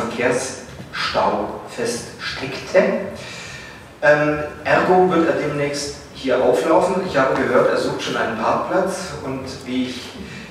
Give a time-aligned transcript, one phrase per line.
[0.00, 2.82] Verkehrsstau feststeckte.
[4.02, 7.02] Ähm, ergo wird er demnächst hier auflaufen.
[7.06, 10.00] Ich habe gehört, er sucht schon einen Parkplatz und wie ich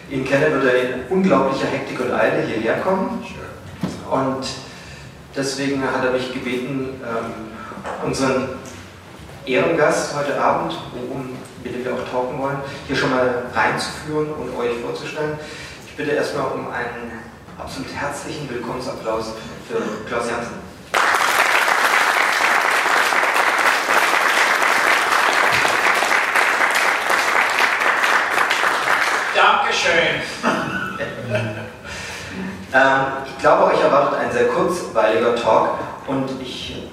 [0.09, 3.23] ihn kenne, wird er in unglaublicher Hektik und Eile hierher kommen.
[4.09, 4.47] Und
[5.35, 8.49] deswegen hat er mich gebeten, ähm, unseren
[9.45, 14.55] Ehrengast heute Abend, um, mit dem wir auch talken wollen, hier schon mal reinzuführen und
[14.57, 15.37] euch vorzustellen.
[15.87, 17.28] Ich bitte erstmal um einen
[17.59, 19.33] absolut herzlichen Willkommensapplaus
[19.67, 20.69] für Klaus Janssen.
[29.35, 30.21] Dankeschön.
[32.73, 36.89] ähm, ich glaube, euch erwartet ein sehr kurzweiliger Talk und ich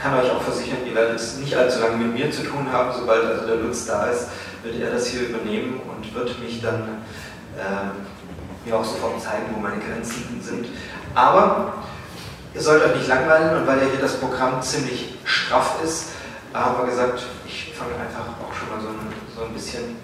[0.00, 2.92] kann euch auch versichern, ihr werdet es nicht allzu lange mit mir zu tun haben.
[2.96, 4.28] Sobald also der Lutz da ist,
[4.62, 7.02] wird er das hier übernehmen und wird mich dann
[7.56, 8.17] äh,
[8.68, 10.66] mir auch sofort zeigen, wo meine Grenzen sind.
[11.14, 11.74] Aber
[12.54, 16.10] ihr sollt euch nicht langweilen und weil ja hier das Programm ziemlich straff ist,
[16.54, 19.96] haben wir gesagt, ich fange einfach auch schon mal so ein, so ein bisschen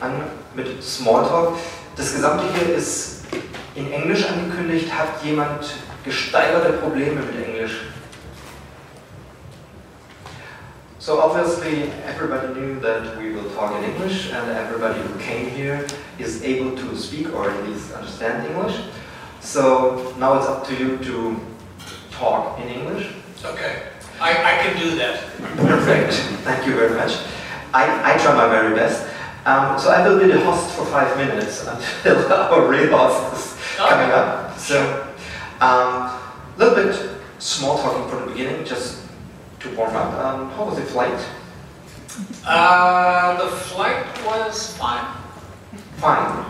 [0.00, 0.12] an
[0.54, 1.54] mit Smalltalk.
[1.96, 3.24] Das Gesamte hier ist
[3.74, 4.90] in Englisch angekündigt.
[4.92, 5.74] Hat jemand
[6.04, 7.82] gesteigerte Probleme mit Englisch?
[11.02, 15.84] So obviously everybody knew that we will talk in English and everybody who came here
[16.20, 18.80] is able to speak or at least understand English.
[19.40, 21.40] So now it's up to you to
[22.12, 23.10] talk in English.
[23.44, 23.82] Okay,
[24.20, 25.18] I, I can do that.
[25.56, 26.14] Perfect,
[26.46, 27.18] thank you very much.
[27.74, 29.02] I, I try my very best.
[29.44, 33.58] Um, so I will be the host for five minutes until our real host is
[33.74, 33.88] okay.
[33.88, 34.56] coming up.
[34.56, 34.78] So
[35.60, 36.20] a um,
[36.58, 36.94] little bit
[37.40, 39.01] small talking for the beginning, just
[39.62, 40.12] to warm up.
[40.14, 41.24] Um, how was the flight?
[42.44, 45.06] Uh, the flight was fine.
[45.98, 46.44] Fine.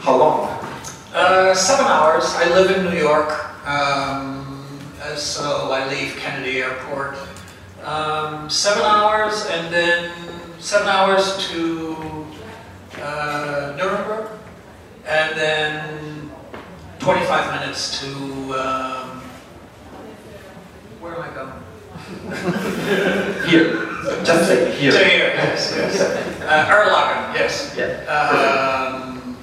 [0.00, 0.48] How long?
[1.14, 2.24] Uh, seven hours.
[2.36, 3.32] I live in New York,
[3.66, 4.68] um,
[5.16, 7.16] so I leave Kennedy Airport.
[7.82, 10.12] Um, seven hours, and then
[10.58, 12.26] seven hours to
[13.00, 14.28] uh, Nuremberg,
[15.06, 16.30] and then
[16.98, 18.54] 25 minutes to.
[18.54, 19.22] Um,
[21.00, 21.69] where am I going?
[23.48, 23.86] Here.
[24.24, 24.92] Just say here.
[24.92, 26.00] To here, yes, yes.
[26.42, 27.74] Uh, Erlangen, yes.
[27.76, 28.04] Yeah.
[28.06, 29.36] Um,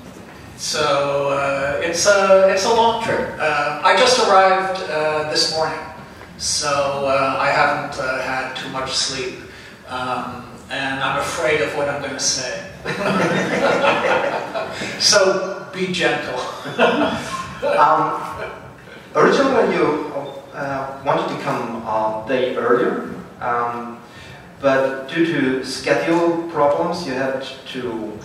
[0.57, 3.29] so uh, it's a it's a long trip.
[3.39, 5.79] Uh, I just arrived uh, this morning,
[6.38, 9.35] so uh, I haven't uh, had too much sleep,
[9.88, 12.63] um, and I'm afraid of what I'm going to say.
[14.99, 16.39] so be gentle.
[17.78, 18.19] um,
[19.16, 20.11] originally, you
[20.57, 24.01] uh, wanted to come a day earlier, um,
[24.59, 28.18] but due to schedule problems, you had to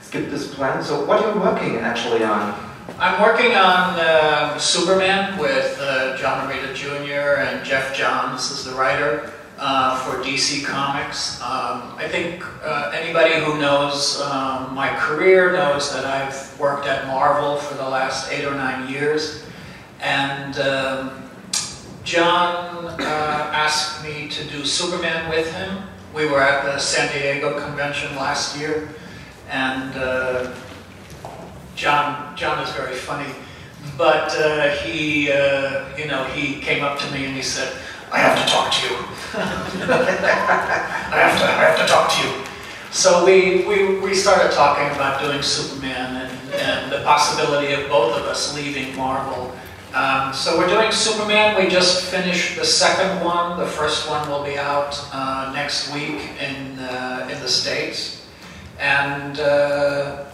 [0.00, 0.82] skip this plan.
[0.82, 2.54] So, what are you working actually on?
[2.98, 7.40] I'm working on uh, Superman with uh, John Romita Jr.
[7.40, 11.40] and Geoff Johns as the writer uh, for DC Comics.
[11.40, 17.08] Um, I think uh, anybody who knows um, my career knows that I've worked at
[17.08, 19.44] Marvel for the last eight or nine years.
[20.00, 21.22] And um,
[22.04, 25.82] John uh, asked me to do Superman with him.
[26.14, 28.88] We were at the San Diego convention last year,
[29.48, 30.54] and uh,
[31.76, 33.32] John John is very funny,
[33.96, 37.72] but uh, he you know he came up to me and he said,
[38.12, 38.96] I have to talk to you.
[39.40, 42.44] I have to, I have to talk to you.
[42.90, 48.14] So we, we, we started talking about doing Superman and, and the possibility of both
[48.18, 49.56] of us leaving Marvel.
[49.94, 51.62] Um, so we're doing Superman.
[51.62, 53.58] We just finished the second one.
[53.58, 58.26] The first one will be out uh, next week in, uh, in the States.
[58.78, 60.24] And uh,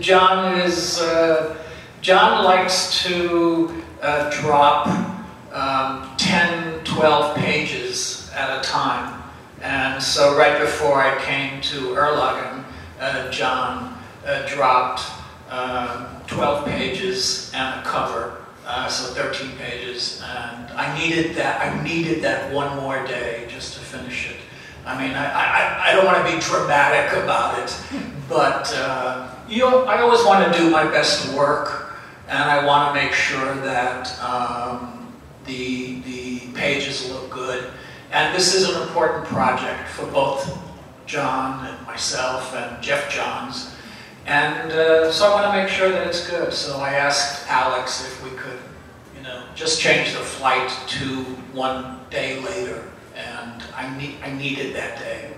[0.00, 1.58] John is, uh,
[2.00, 4.86] John likes to uh, drop
[5.52, 9.22] um, 10, 12 pages at a time.
[9.60, 12.64] And so right before I came to Erlangen,
[12.98, 13.94] uh, John
[14.46, 15.02] dropped
[15.50, 18.37] uh, 12 pages and a cover,
[18.68, 20.22] uh, so 13 pages.
[20.22, 21.60] And I needed that.
[21.60, 24.36] I needed that one more day just to finish it.
[24.84, 27.76] I mean, I, I, I don't want to be dramatic about it,
[28.28, 31.98] but uh, you know, I always want to do my best work
[32.28, 35.14] and I want to make sure that um,
[35.46, 37.70] the, the pages look good.
[38.12, 40.58] And this is an important project for both
[41.06, 43.74] John and myself and Geoff Johns.
[44.28, 46.52] And uh, so I want to make sure that it's good.
[46.52, 48.57] So I asked Alex if we could,
[49.58, 52.84] just change the flight to one day later.
[53.16, 55.32] And I, need, I needed that day.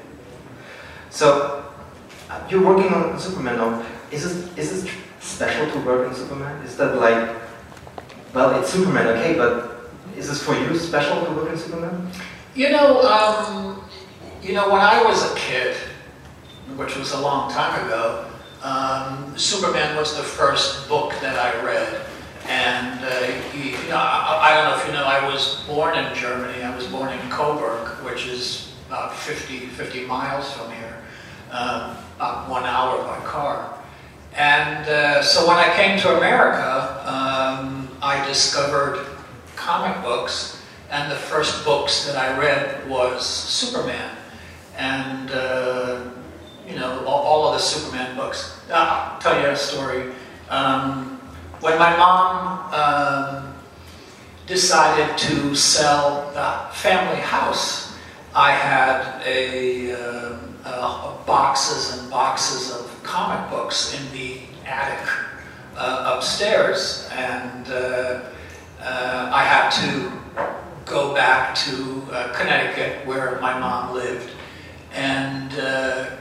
[1.09, 1.65] So,
[2.29, 3.87] uh, you're working on Superman now.
[4.11, 4.91] Is it, is it
[5.21, 6.63] special to work on Superman?
[6.67, 7.35] Is that like,
[8.35, 12.11] well, it's Superman, okay, but is this for you special to work on Superman?
[12.55, 13.83] You know, um,
[14.43, 15.77] you know, when I was a kid,
[16.77, 18.31] which was a long time ago,
[18.63, 22.07] um, Superman was the first book that I read.
[22.51, 23.11] And, uh,
[23.53, 26.65] he, you know, I, I, don't know if you know, I was born in Germany.
[26.65, 31.01] I was born in Coburg, which is about 50, 50 miles from here,
[31.53, 33.79] um, about one hour by car.
[34.35, 39.07] And uh, so when I came to America, um, I discovered
[39.55, 40.61] comic books,
[40.91, 44.17] and the first books that I read was Superman.
[44.77, 46.05] And uh,
[46.69, 48.61] you know, all, all of the Superman books.
[48.73, 50.13] I'll tell you a story.
[50.49, 51.10] Um,
[51.61, 53.55] when my mom um,
[54.47, 57.97] decided to sell the family house,
[58.35, 65.09] I had a, uh, uh, boxes and boxes of comic books in the attic
[65.77, 68.23] uh, upstairs, and uh,
[68.81, 70.13] uh, I had to
[70.87, 74.31] go back to uh, Connecticut, where my mom lived,
[74.93, 75.51] and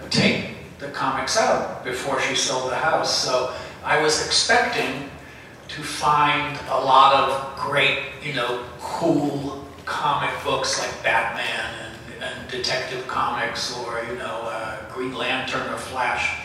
[0.09, 3.23] take the comics out before she sold the house.
[3.23, 3.53] So
[3.83, 5.09] I was expecting
[5.69, 12.51] to find a lot of great, you know, cool comic books like Batman and, and
[12.51, 16.41] Detective Comics or, you know, uh, Green Lantern or Flash.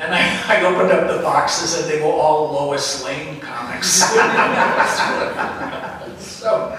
[0.00, 0.20] And I,
[0.58, 3.88] I opened up the boxes and they were all Lois Lane comics.
[6.18, 6.78] so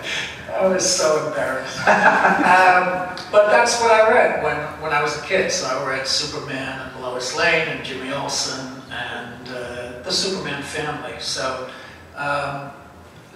[0.51, 1.80] I was so embarrassed.
[1.80, 5.51] Um, but that's what I read when, when I was a kid.
[5.51, 11.19] So I read Superman and Lois Lane and Jimmy Olsen and uh, the Superman family.
[11.19, 11.69] So
[12.15, 12.71] um,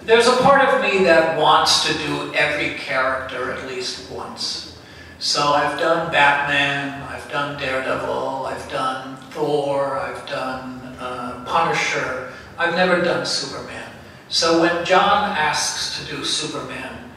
[0.02, 4.78] there's a part of me that wants to do every character at least once.
[5.18, 12.32] So I've done Batman, I've done Daredevil, I've done Thor, I've done uh, Punisher.
[12.56, 13.90] I've never done Superman.
[14.28, 17.08] So when John asks to do Superman,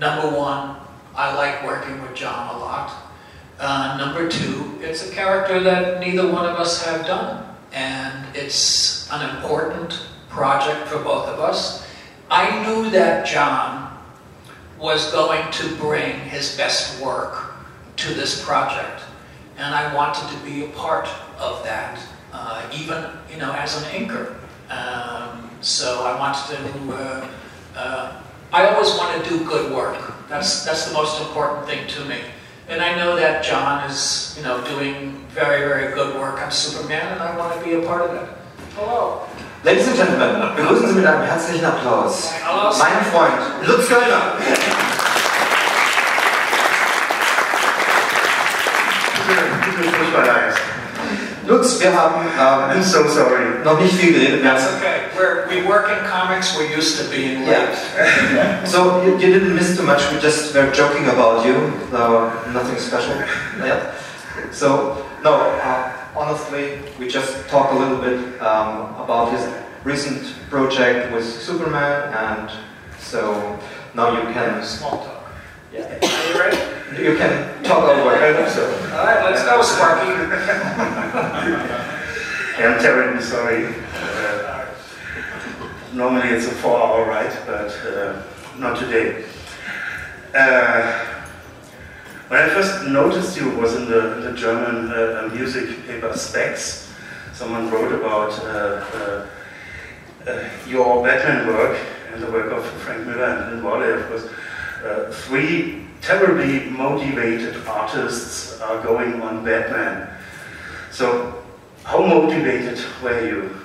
[0.00, 0.76] Number one,
[1.16, 3.12] I like working with John a lot.
[3.58, 7.44] Uh, number two, it's a character that neither one of us have done.
[7.72, 11.86] And it's an important project for both of us.
[12.30, 13.96] I knew that John
[14.78, 17.54] was going to bring his best work
[17.96, 19.02] to this project.
[19.56, 21.08] And I wanted to be a part
[21.38, 21.98] of that,
[22.32, 24.36] uh, even, you know, as an inker.
[24.70, 27.28] Um, so I wanted to uh,
[27.74, 30.28] uh I always want to do good work.
[30.28, 32.20] That's, that's the most important thing to me.
[32.68, 37.12] And I know that John is, you know, doing very, very good work on Superman,
[37.12, 38.34] and I want to be a part of it.
[38.74, 39.26] Hello.
[39.64, 42.30] Ladies and Gentlemen, begrüßen Sie mit einem herzlichen Applaus
[42.78, 44.34] meinen Freund Lutz Göllner.
[51.48, 53.64] Lutz, wir haben ähm, I'm so sorry.
[53.64, 54.44] noch nicht viel geredet.
[54.44, 55.08] That's okay.
[55.16, 57.76] We're, we work in comics, we're used to being late.
[58.32, 58.64] Yeah.
[58.64, 60.02] so you, you, didn't miss too much.
[60.12, 61.72] We just were joking about you.
[61.90, 63.14] No, nothing special.
[63.58, 63.92] Yeah.
[64.52, 69.48] So no, uh, honestly, we just talked a little bit um, about his
[69.84, 72.50] recent project with Superman, and
[72.98, 73.58] so
[73.94, 75.30] now you can small talk.
[75.72, 75.98] Yeah.
[76.02, 77.02] Are you ready?
[77.02, 78.10] You can talk over.
[78.16, 78.64] I hope so.
[78.96, 80.10] All right, let's go, Sparky.
[82.58, 83.74] I'm terribly sorry.
[83.94, 84.66] Uh,
[85.92, 88.22] normally it's a four-hour ride, but uh,
[88.58, 89.24] not today.
[90.34, 91.17] Uh,
[92.28, 96.92] when I first noticed you was in the, in the German uh, music paper Spex.
[97.32, 99.26] Someone wrote about uh,
[100.26, 101.78] uh, your Batman work
[102.12, 104.28] and the work of Frank Miller and Lynn Varley, of course.
[105.24, 110.08] three terribly motivated artists are going on Batman.
[110.90, 111.42] So,
[111.84, 113.56] how motivated were you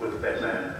[0.00, 0.74] with Batman?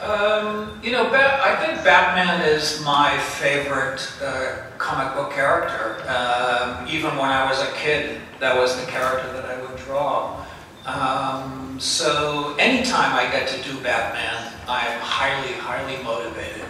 [0.00, 6.02] Um, you know, I think Batman is my favorite uh, comic book character.
[6.08, 10.44] Um, even when I was a kid, that was the character that I would draw.
[10.84, 16.66] Um, so anytime I get to do Batman, I am highly, highly motivated.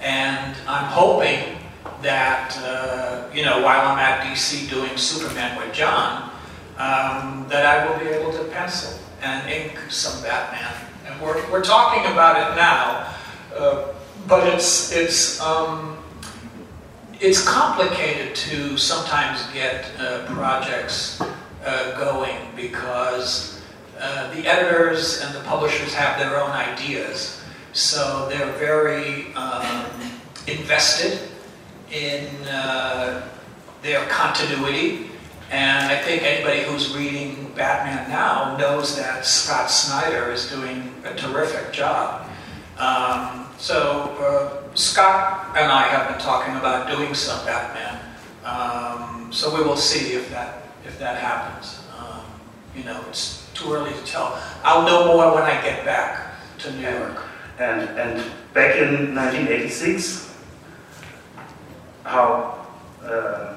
[0.00, 1.58] And I'm hoping
[2.02, 6.30] that, uh, you know, while I'm at DC doing Superman with John,
[6.78, 11.64] um, that I will be able to pencil and ink some Batman and we're, we're
[11.64, 13.14] talking about it now,
[13.56, 13.92] uh,
[14.28, 15.96] but it's, it's, um,
[17.20, 21.20] it's complicated to sometimes get uh, projects
[21.64, 23.62] uh, going because
[23.98, 27.42] uh, the editors and the publishers have their own ideas.
[27.72, 29.86] So they're very um,
[30.46, 31.20] invested
[31.90, 33.26] in uh,
[33.82, 35.10] their continuity.
[35.50, 41.14] And I think anybody who's reading Batman now knows that Scott Snyder is doing a
[41.14, 42.28] terrific job.
[42.78, 47.98] Um, so uh, Scott and I have been talking about doing some Batman.
[48.44, 51.82] Um, so we will see if that if that happens.
[51.98, 52.24] Um,
[52.76, 54.40] you know, it's too early to tell.
[54.62, 57.22] I'll know more when I get back to New York.
[57.58, 60.36] And, and back in 1986,
[62.04, 62.66] how
[63.02, 63.56] uh,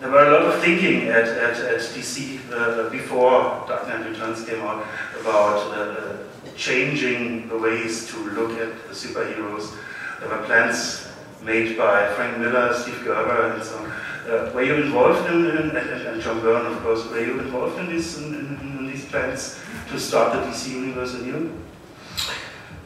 [0.00, 4.46] there were a lot of thinking at, at, at DC uh, before Dark Knight Returns
[4.46, 4.86] came out
[5.20, 6.16] about uh,
[6.56, 9.76] changing the ways to look at the superheroes.
[10.20, 11.06] There were plans
[11.42, 13.92] made by Frank Miller, Steve Gerber, and so on.
[14.26, 17.94] Uh, were you involved in, in and, John Byrne, of course, were you involved in,
[17.94, 21.52] this, in, in, these plans to start the DC universe anew?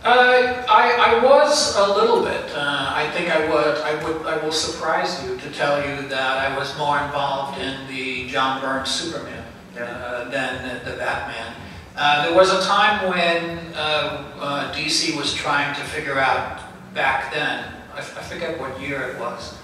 [0.04, 2.44] Uh, I, I was a little bit.
[2.54, 3.76] Uh, I think I would.
[3.78, 4.26] I would.
[4.26, 8.60] I will surprise you to tell you that I was more involved in the John
[8.60, 9.44] Byrne Superman
[9.78, 11.54] uh, than the Batman.
[12.02, 16.62] Uh, there was a time when uh, uh, DC was trying to figure out
[16.94, 17.62] back then.
[17.94, 19.58] I, forget what year it was,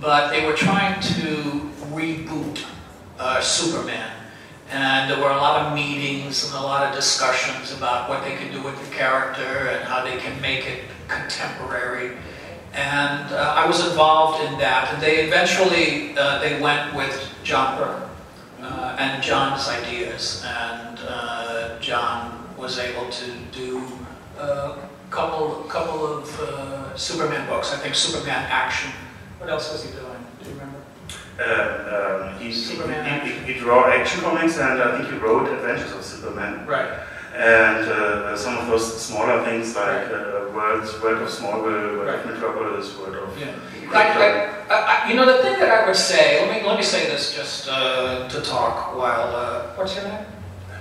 [0.00, 2.64] but they were trying to reboot
[3.40, 4.10] Superman
[4.70, 8.36] and there were a lot of meetings and a lot of discussions about what they
[8.36, 12.16] can do with the character and how they can make it contemporary.
[12.74, 14.92] And uh, I was involved in that.
[14.92, 18.10] And they eventually uh, they went with John Byrne
[18.60, 20.44] uh, and John's ideas.
[20.46, 23.82] And uh, John was able to do
[24.38, 24.76] a
[25.10, 27.72] couple couple of uh, Superman books.
[27.72, 28.90] I think Superman Action.
[29.38, 30.08] What else was he doing?
[31.38, 35.92] Uh, um, he, he, he, he, draw action comics, and I think he wrote Adventures
[35.92, 36.66] of Superman.
[36.66, 36.98] Right.
[37.32, 42.18] And uh, some of those smaller things like uh, Worlds, World of Smallville, World right.
[42.18, 43.38] of Metropolis, World of.
[43.38, 43.54] Yeah.
[43.92, 47.06] I, I, you know, the thing that I would say, let me let me say
[47.06, 50.26] this just uh, to talk while uh, what's your name?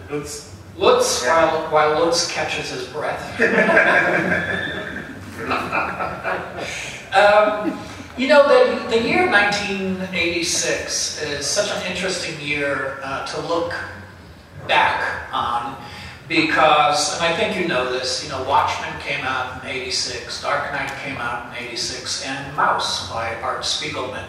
[0.10, 0.56] Lutz.
[0.78, 1.52] Lutz, yeah.
[1.52, 3.42] while while Lutz catches his breath.
[7.14, 7.80] um,
[8.18, 13.74] you know, the, the year 1986 is such an interesting year uh, to look
[14.68, 15.78] back on
[16.28, 20.72] because, and I think you know this, you know, Watchmen came out in 86, Dark
[20.74, 24.28] Knight came out in 86, and Maus by Art Spiegelman.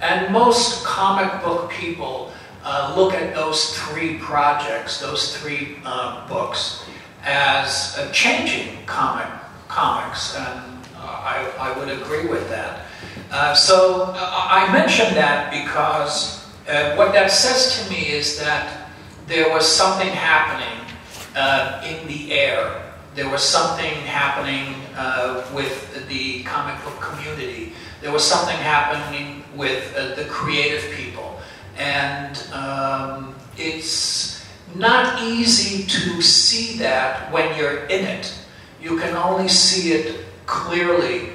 [0.00, 2.32] And most comic book people
[2.64, 6.84] uh, look at those three projects, those three uh, books,
[7.22, 9.28] as changing comic
[9.68, 12.86] comics, and uh, I, I would agree with that.
[13.30, 18.88] Uh, so uh, I mention that because uh, what that says to me is that
[19.26, 20.86] there was something happening
[21.34, 22.82] uh, in the air.
[23.16, 27.72] There was something happening uh, with the comic book community.
[28.00, 31.33] There was something happening with the creative people.
[31.76, 38.34] And um, it's not easy to see that when you're in it.
[38.80, 41.30] You can only see it clearly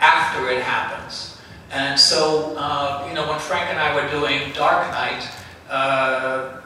[0.00, 1.40] after it happens.
[1.70, 5.28] And so, uh, you know, when Frank and I were doing Dark Knight,
[5.68, 6.60] uh,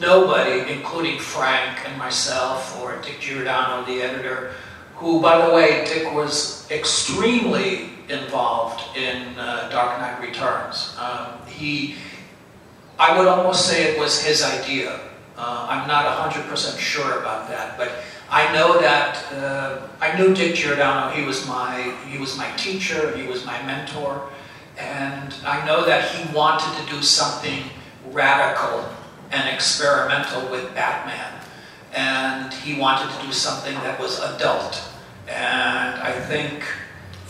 [0.00, 4.52] nobody, including Frank and myself or Dick Giordano, the editor,
[4.94, 10.96] who, by the way, Dick was extremely involved in uh, Dark Knight Returns.
[10.98, 11.94] Um, he,
[12.98, 14.98] I would almost say it was his idea.
[15.36, 17.92] Uh, I'm not 100% sure about that, but
[18.28, 21.14] I know that uh, I knew Dick Giordano.
[21.14, 23.16] He was my he was my teacher.
[23.16, 24.28] He was my mentor,
[24.76, 27.62] and I know that he wanted to do something
[28.10, 28.84] radical
[29.30, 31.40] and experimental with Batman,
[31.94, 34.82] and he wanted to do something that was adult.
[35.28, 36.64] And I think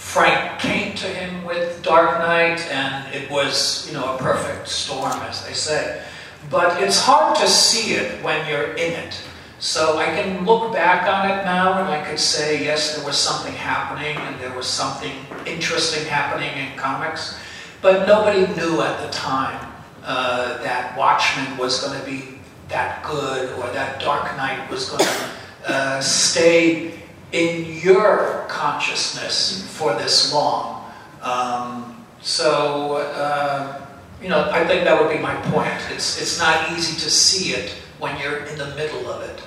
[0.08, 5.12] Frank came to him with Dark Knight, and it was you know a perfect storm,
[5.22, 6.02] as they say.
[6.50, 9.20] But it's hard to see it when you're in it
[9.60, 13.16] so I can look back on it now and I could say, yes, there was
[13.16, 15.12] something happening and there was something
[15.46, 17.36] interesting happening in comics.
[17.82, 19.72] But nobody knew at the time
[20.04, 22.38] uh, that Watchmen was going to be
[22.68, 26.92] that good or that Dark Knight was going to uh, stay
[27.32, 30.90] in your consciousness for this long.
[31.22, 33.86] Um, so, uh,
[34.22, 35.72] you know, I think that would be my point.
[35.90, 39.42] It's, it's not easy to see it when you're in the middle of it.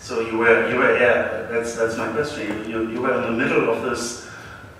[0.00, 2.46] So you were, you were, yeah, that's, that's my question.
[2.46, 4.28] You, you, you were in the middle of this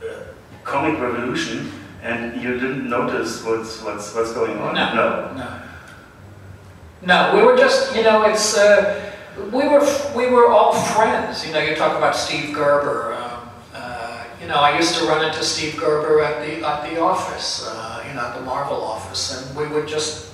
[0.03, 0.25] uh,
[0.65, 1.73] comic revolution
[2.03, 4.75] and you didn't notice what's, what's, what's going on?
[4.75, 4.95] No.
[4.95, 5.61] No.
[7.03, 9.16] No, no we were just, you know, it's, uh,
[9.53, 11.47] we were, we were all friends.
[11.47, 13.15] You know, you talk about Steve Gerber.
[13.15, 17.01] Um, uh, you know, I used to run into Steve Gerber at the, at the
[17.01, 20.33] office, uh, you know, at the Marvel office, and we would just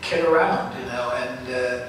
[0.00, 1.88] kid around, you know, and uh,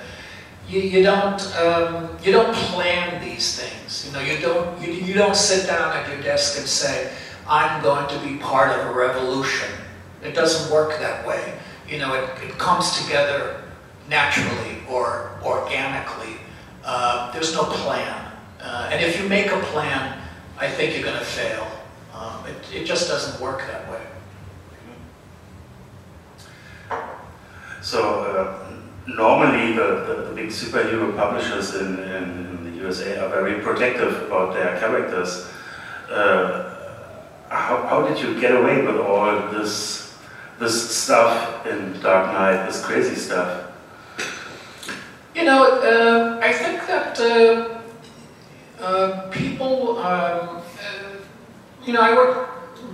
[0.68, 4.06] you, you don't um, you don't plan these things.
[4.06, 7.12] You know, you don't you, you don't sit down at your desk and say,
[7.48, 9.70] "I'm going to be part of a revolution."
[10.24, 11.54] It doesn't work that way.
[11.88, 13.62] You know, it, it comes together
[14.10, 16.35] naturally or organically.
[16.86, 20.22] Uh, there's no plan, uh, and if you make a plan,
[20.60, 21.68] I think you're going to fail.
[22.13, 24.06] Um, it, it just doesn't work that way.
[27.82, 28.72] So uh,
[29.08, 34.24] normally the, the, the, big superhero publishers in, in, in, the USA are very protective
[34.24, 35.50] about their characters.
[36.10, 36.72] Uh,
[37.50, 40.18] how, how did you get away with all this
[40.60, 43.65] this stuff in Dark Knight, this crazy stuff?
[45.36, 47.82] You know, uh, I think that uh,
[48.82, 50.62] uh, people, um, uh,
[51.86, 52.48] you know, I would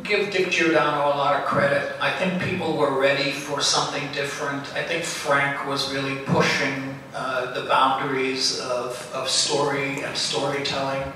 [0.03, 1.93] give Dick Giordano a lot of credit.
[2.01, 4.73] I think people were ready for something different.
[4.73, 11.13] I think Frank was really pushing uh, the boundaries of, of story and storytelling.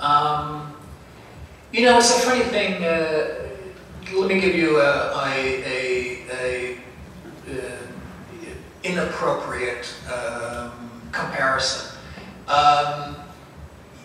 [0.00, 0.74] Um,
[1.72, 2.82] you know, it's a funny thing.
[2.82, 3.48] Uh,
[4.12, 5.93] let me give you a, a, a,
[8.84, 11.96] inappropriate um, comparison.
[12.46, 13.16] Um,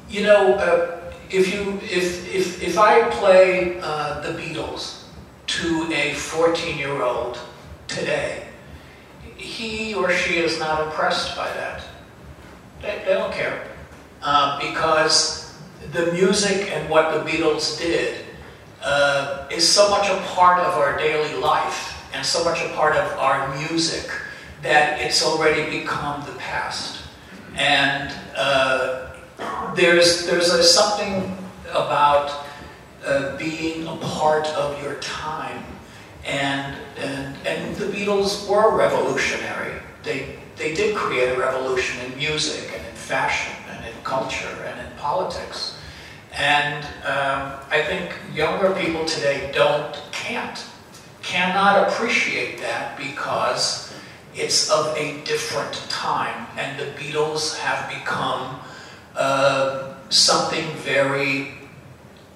[0.10, 5.04] you know, uh, if you if if if I play uh, the Beatles
[5.48, 7.39] to a 14 year old
[7.88, 8.48] today,
[9.36, 11.84] he or she is not impressed by that.
[12.82, 13.68] They, they don't care
[14.22, 15.58] uh, because
[15.92, 18.26] the music and what the Beatles did
[18.82, 22.96] uh, is so much a part of our daily life and so much a part
[22.96, 24.10] of our music
[24.62, 27.04] that it's already become the past.
[27.56, 29.12] And uh,
[29.76, 31.36] there's there's a, something
[31.72, 32.45] about
[33.06, 35.63] uh, being a part of your time,
[36.26, 39.82] and and and the Beatles were revolutionary.
[40.04, 44.80] They they did create a revolution in music and in fashion and in culture and
[44.80, 45.78] in politics.
[46.34, 50.63] And um, I think younger people today don't, can't,
[51.22, 53.88] cannot appreciate that because
[54.36, 56.48] it's of a different time.
[56.58, 58.60] And the Beatles have become
[59.15, 61.54] uh, something very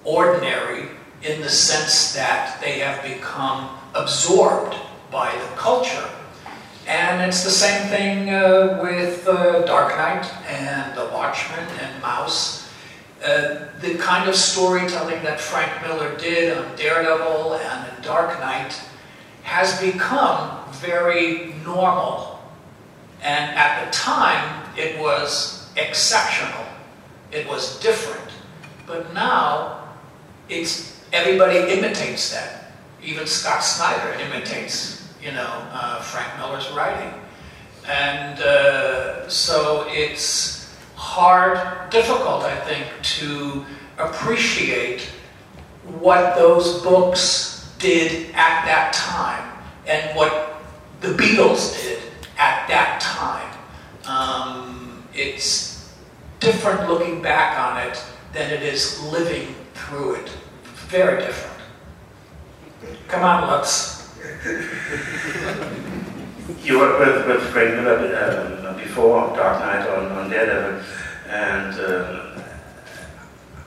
[0.04, 0.88] ordinary
[1.22, 4.76] in the sense that they have become absorbed
[5.10, 6.08] by the culture.
[6.86, 12.68] And it's the same thing uh, with uh, Dark Knight and The Watchmen and Maus.
[13.24, 18.78] Uh, the kind of storytelling that Frank Miller did on Daredevil and Dark Knight
[19.44, 22.40] has become very normal.
[23.22, 26.64] And at the time, it was exceptional.
[27.30, 28.30] It was different.
[28.86, 29.88] But now,
[30.48, 32.72] it's everybody imitates that.
[33.02, 37.12] Even Scott Snyder imitates, you know, uh, Frank Miller's writing.
[37.86, 42.86] And uh, so it's hard, difficult, I think,
[43.20, 43.64] to
[43.98, 45.02] appreciate
[46.00, 49.50] what those books did at that time
[49.86, 50.62] and what
[51.00, 51.98] the Beatles did
[52.38, 53.50] at that time.
[54.06, 55.92] Um, it's
[56.40, 60.28] different looking back on it than it is living through it.
[60.88, 61.54] Very different.
[63.08, 64.10] Come on, let's.
[66.62, 70.82] you worked with, with Frank Miller uh, before Dark Knight on, on Daredevil,
[71.28, 72.40] and uh,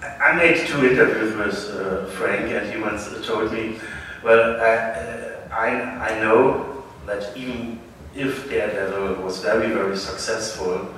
[0.01, 3.79] I made two interviews with uh, Frank, and he once told me,
[4.23, 5.69] "Well, I, uh, I,
[6.11, 7.79] I know that even
[8.15, 10.89] if Daredevil was very, very successful,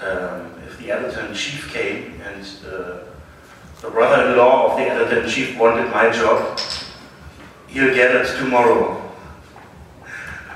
[0.00, 2.98] um, if the editor-in-chief came and uh,
[3.80, 6.58] the brother-in-law of the editor-in-chief wanted my job,
[7.68, 9.02] he'll get it tomorrow.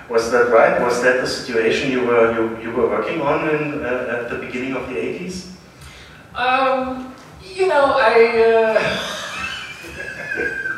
[0.08, 0.80] Was that right?
[0.82, 4.38] Was that the situation you were you, you were working on in, uh, at the
[4.38, 5.48] beginning of the 80s?
[6.34, 10.68] Um, you know, I uh,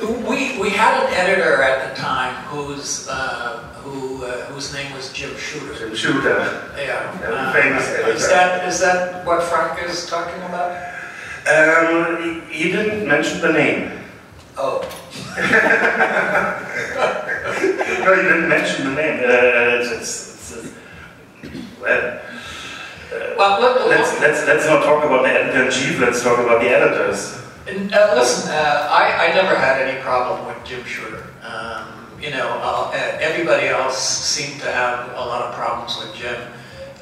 [0.00, 5.12] we we had an editor at the time whose uh, who uh, whose name was
[5.12, 5.74] Jim Shooter.
[5.74, 6.72] Jim Shooter.
[6.76, 7.20] Yeah.
[7.24, 8.12] Uh, famous editor.
[8.12, 10.94] Is that is that what Frank is talking about?
[11.48, 13.90] Um, he, didn't mention the name.
[14.58, 14.82] Oh.
[18.04, 19.20] no, he didn't mention the name.
[19.20, 20.68] Uh, it's, it's, it's,
[21.80, 22.20] well,
[23.12, 26.38] uh, well, let, let's, let's, let's not talk about the editor in chief, let's talk
[26.38, 27.38] about the editors.
[27.68, 31.24] And, uh, listen, uh, I, I never had any problem with Jim Shooter.
[31.42, 36.40] Um, you know, uh, everybody else seemed to have a lot of problems with Jim.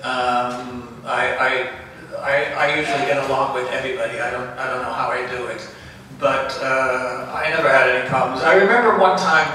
[0.02, 1.70] Um, I, I,
[2.18, 4.18] I, I, usually get along with everybody.
[4.18, 5.68] I don't, I don't know how I do it,
[6.18, 8.42] but uh, I never had any problems.
[8.42, 9.46] I remember one time,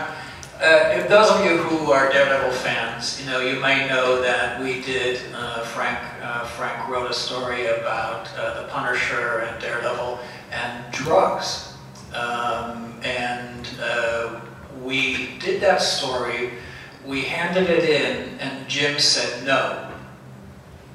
[0.61, 4.61] uh, if those of you who are Daredevil fans, you know, you may know that
[4.61, 5.17] we did,
[5.73, 5.99] Frank,
[6.55, 10.19] Frank wrote a story about the Punisher and Daredevil
[10.51, 11.73] and drugs.
[12.13, 14.41] Um, and uh,
[14.83, 16.51] we did that story,
[17.05, 19.91] we handed it in, and Jim said, no,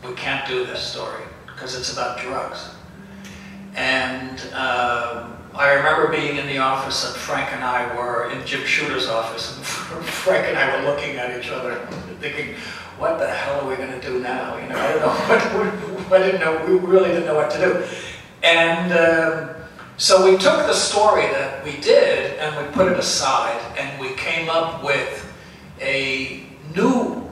[0.06, 2.70] we can't do this story because it's about drugs.
[3.74, 8.64] And um, I remember being in the office, and Frank and I were in Jim
[8.64, 9.64] Shooter's office, and
[10.04, 11.86] Frank and I were looking at each other,
[12.20, 12.54] thinking,
[12.98, 15.92] "What the hell are we going to do now?" You know, I don't know.
[16.06, 16.64] What, I didn't know.
[16.66, 17.84] We really didn't know what to do.
[18.46, 19.56] And um,
[19.96, 24.14] so we took the story that we did and we put it aside and we
[24.14, 25.34] came up with
[25.80, 27.28] a new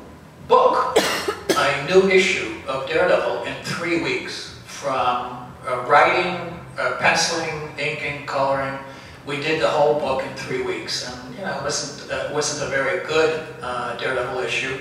[0.48, 0.98] book,
[1.56, 8.76] a new issue of Daredevil in three weeks from uh, writing, uh, penciling, inking, coloring.
[9.24, 12.66] We did the whole book in three weeks and you know, it wasn't, uh, wasn't
[12.66, 14.80] a very good uh, Daredevil issue.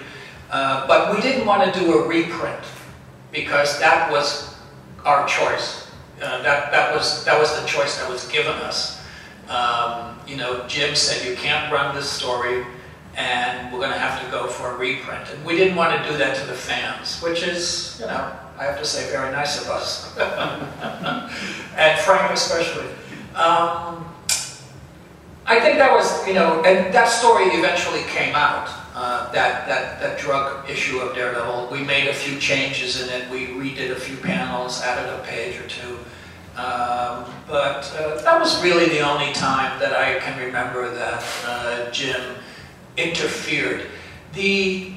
[0.49, 2.65] Uh, but we didn't want to do a reprint
[3.31, 4.55] because that was
[5.05, 5.82] our choice.
[6.21, 9.02] Uh, that, that, was, that was the choice that was given us.
[9.49, 12.65] Um, you know, Jim said, you can't run this story
[13.15, 15.30] and we're going to have to go for a reprint.
[15.30, 18.63] And we didn't want to do that to the fans, which is, you know, I
[18.63, 20.17] have to say, very nice of us.
[21.78, 22.88] and Frank especially.
[23.36, 24.06] Um,
[25.45, 28.69] I think that was, you know, and that story eventually came out.
[29.03, 31.67] Uh, that, that, that drug issue of Daredevil.
[31.69, 33.29] We made a few changes in it.
[33.29, 35.97] We redid a few panels, added a page or two.
[36.55, 41.91] Um, but uh, that was really the only time that I can remember that uh,
[41.91, 42.35] Jim
[42.95, 43.87] interfered.
[44.31, 44.93] The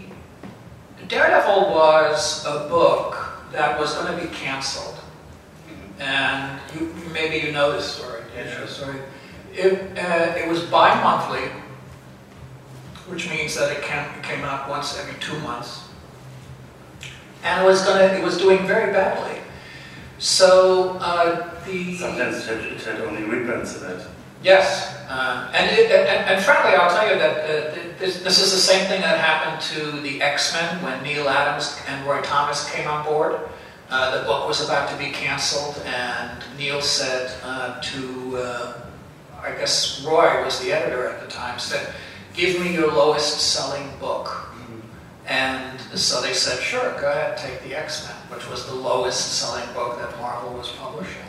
[1.09, 3.17] Daredevil was a book
[3.51, 5.01] that was going to be canceled.
[5.99, 8.23] And you, maybe you know this story.
[8.37, 8.67] Yeah.
[8.67, 9.01] Story.
[9.53, 11.51] It, uh, it was bi-monthly
[13.09, 15.89] which means that it came out once every two months.
[17.43, 19.41] And it was gonna, it was doing very badly.
[20.19, 24.07] So uh, the sometimes it had only reprints in it.
[24.43, 28.53] Yes, uh, and, it, and, and frankly, I'll tell you that uh, this, this is
[28.53, 32.71] the same thing that happened to the X Men when Neal Adams and Roy Thomas
[32.71, 33.41] came on board.
[33.89, 38.81] Uh, the book was about to be canceled, and Neil said uh, to, uh,
[39.41, 41.95] I guess Roy was the editor at the time, said,
[42.37, 44.43] give me your lowest selling book.
[45.27, 49.67] And so they said, sure, go ahead, take the X-Men, which was the lowest selling
[49.75, 51.23] book that Marvel was publishing.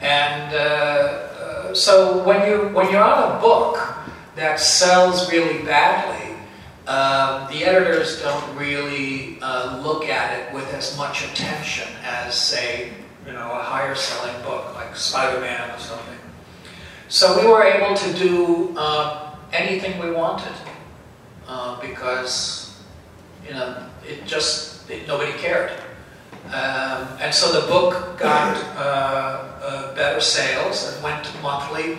[0.00, 3.78] And uh, uh, so when, you, when you're on a book
[4.36, 6.34] that sells really badly,
[6.86, 12.92] uh, the editors don't really uh, look at it with as much attention as, say,
[13.26, 16.18] you know, a higher selling book like Spider-Man or something.
[17.08, 20.52] So we were able to do uh, anything we wanted
[21.46, 22.80] uh, because,
[23.46, 25.72] you know, it just, it, nobody cared.
[26.46, 28.80] Um, and so the book got uh,
[29.62, 31.98] uh, better sales and went monthly,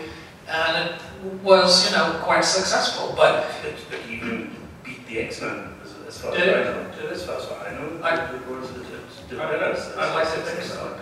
[0.49, 1.01] and it
[1.43, 3.13] was, you know, quite successful.
[3.15, 4.51] But it, it even
[4.83, 7.09] beat the X-Men, as, as far as I know.
[7.11, 8.77] As far as I know, I, it was it,
[9.31, 10.97] it, I, I'd like to think so.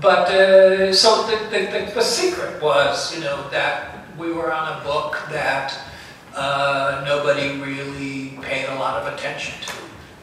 [0.00, 4.84] But uh, so the, the, the, secret was, you know, that we were on a
[4.84, 5.76] book that
[6.36, 9.74] uh, nobody really paid a lot of attention to.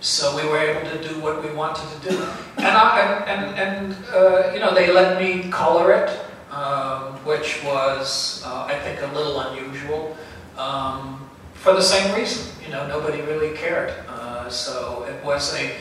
[0.01, 2.15] So we were able to do what we wanted to do.
[2.57, 6.09] And, I, and, and, uh, you know, they let me color it,
[6.51, 10.15] um, which was, uh, I think, a little unusual.
[10.59, 13.93] Um, for the same reason, you know, nobody really cared.
[14.07, 15.73] Uh, so it was a,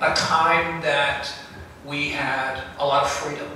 [0.00, 1.28] a time that
[1.84, 3.48] we had a lot of freedom.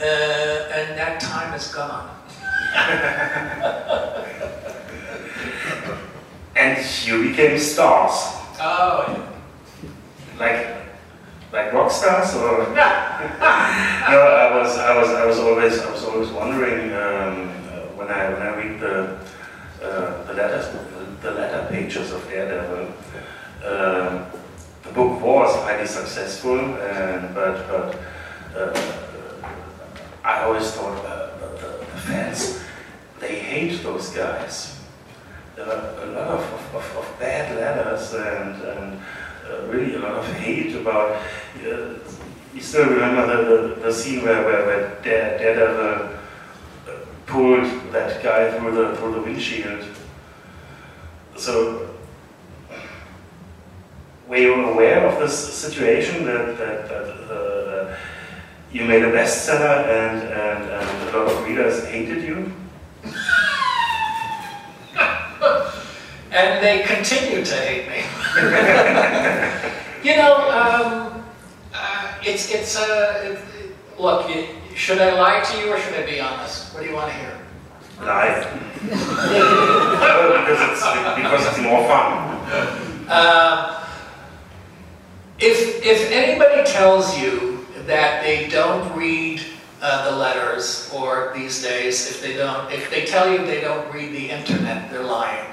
[0.00, 2.15] Uh, and that time is gone.
[6.56, 8.12] and you became stars.
[8.60, 9.32] Oh,
[10.38, 10.76] Like,
[11.52, 12.68] like rock stars, or?
[14.10, 18.08] no, I was, I was, I was always, I was always wondering um, uh, when
[18.08, 19.18] I when I read the
[19.82, 20.66] uh, the letters,
[21.22, 22.92] the, letter pages of Daredevil.
[23.64, 24.26] Um,
[24.82, 27.98] the book was highly successful, and but but
[28.54, 28.72] uh,
[30.24, 31.46] I always thought uh, the,
[31.78, 32.60] the fans
[33.20, 34.78] they hate those guys.
[35.54, 39.00] There are a lot of, of, of bad letters and, and
[39.48, 41.22] uh, really a lot of hate about.
[41.56, 41.94] Uh,
[42.54, 46.16] you still remember the, the, scene where, where, where Daredevil
[46.86, 46.92] uh,
[47.24, 49.84] pulled that guy through the through the windshield.
[51.36, 51.94] So,
[54.28, 57.96] were you aware of this situation that that, that uh,
[58.72, 62.52] you made a bestseller and, and and a lot of readers hated you?
[66.36, 68.04] And they continue to hate me.
[70.08, 71.24] you know, um,
[71.72, 73.38] uh, it's it's uh, it,
[73.98, 74.30] look.
[74.74, 76.74] Should I lie to you or should I be honest?
[76.74, 77.38] What do you want to hear?
[78.02, 78.44] Lie.
[78.82, 80.84] because it's
[81.16, 82.36] because it's more fun.
[83.08, 83.88] Uh,
[85.38, 89.40] if if anybody tells you that they don't read
[89.80, 93.90] uh, the letters, or these days, if they don't, if they tell you they don't
[93.94, 95.46] read the internet, they're lying.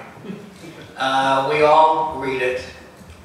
[0.97, 2.63] Uh, we all read it.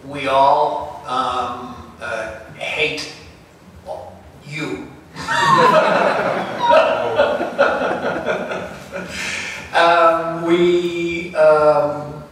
[0.06, 3.12] We all um, uh, hate
[4.46, 4.88] you.
[9.74, 12.24] um, we, um,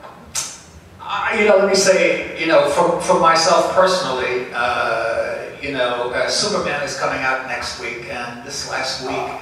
[1.00, 6.10] I, you know, let me say, you know, for, for myself personally, uh, you know,
[6.12, 9.40] uh, Superman is coming out next week, and this last week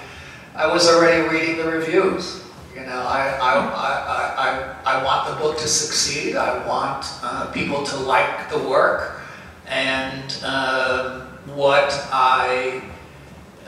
[0.56, 2.43] I was already reading the reviews.
[2.74, 6.34] You know, I, I, I, I, I want the book to succeed.
[6.34, 9.20] I want uh, people to like the work.
[9.68, 11.20] And uh,
[11.54, 12.82] what I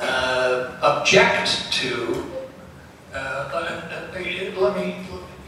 [0.00, 2.26] uh, object to,
[3.14, 4.08] uh, uh,
[4.58, 4.96] let me,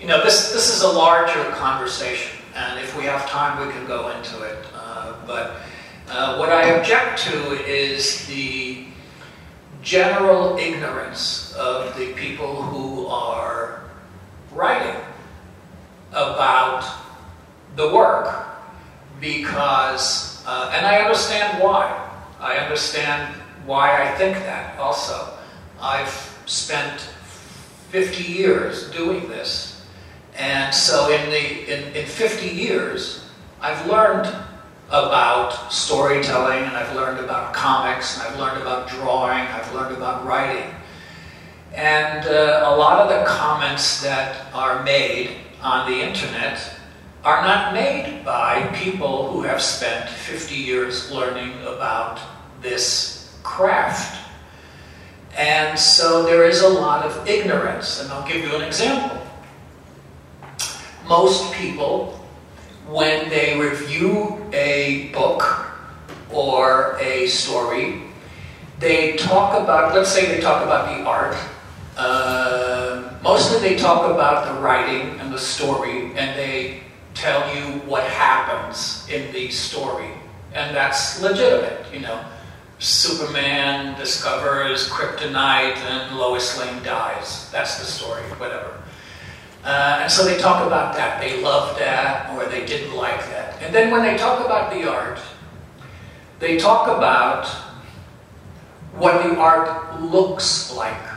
[0.01, 2.39] you know, this, this is a larger conversation.
[2.55, 4.67] And if we have time, we can go into it.
[4.73, 5.57] Uh, but
[6.39, 8.87] what I object to is the
[9.83, 13.83] general ignorance of the people who are
[14.53, 15.01] writing
[16.13, 16.85] about
[17.77, 18.47] the work
[19.21, 22.09] because, uh, and I understand why.
[22.41, 23.35] I understand
[23.67, 25.35] why I think that also.
[25.81, 27.01] I've spent
[27.91, 29.87] 50 years doing this.
[30.37, 33.25] And so in, the, in, in 50 years,
[33.61, 34.33] I've learned
[34.89, 40.25] about storytelling, and I've learned about comics, and I've learned about drawing, I've learned about
[40.25, 40.75] writing.
[41.75, 46.61] And uh, a lot of the comments that are made on the internet
[47.25, 52.21] are not made by people who have spent 50 years learning about
[52.61, 54.17] this craft.
[55.37, 59.23] And so there is a lot of ignorance, and I'll give you an example.
[61.07, 62.19] Most people
[62.89, 65.69] when they review a book
[66.33, 68.03] or a story,
[68.79, 71.37] they talk about, let's say they talk about the art.
[71.99, 76.83] Uh, mostly they talk about the writing and the story, and they
[77.15, 80.09] tell you what happens in the story.
[80.55, 82.25] And that's legitimate, you know.
[82.79, 87.51] Superman discovers kryptonite and Lois Lane dies.
[87.51, 88.81] That's the story, whatever.
[89.65, 91.21] Uh, and so they talk about that.
[91.21, 93.61] They loved that or they didn't like that.
[93.61, 95.19] And then when they talk about the art,
[96.39, 97.49] they talk about
[98.95, 101.08] what the art looks like.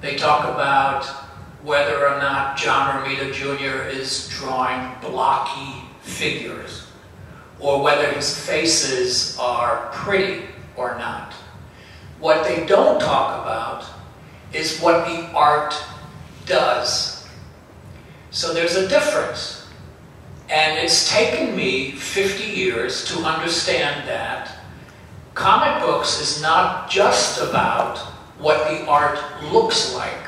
[0.00, 1.04] They talk about
[1.62, 3.88] whether or not John Romita Jr.
[3.88, 6.86] is drawing blocky figures
[7.58, 10.44] or whether his faces are pretty
[10.76, 11.32] or not.
[12.20, 13.84] What they don't talk about
[14.52, 15.74] is what the art
[16.46, 17.26] does.
[18.30, 19.66] So there's a difference.
[20.48, 24.56] And it's taken me 50 years to understand that
[25.34, 28.00] comic books is not just about
[28.38, 29.18] what the art
[29.52, 30.26] looks like,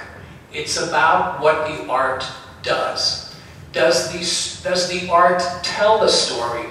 [0.52, 2.24] it's about what the art
[2.62, 3.36] does.
[3.72, 6.66] Does the, does the art tell the story?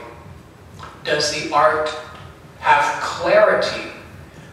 [1.04, 1.90] Does the art
[2.60, 3.92] have clarity?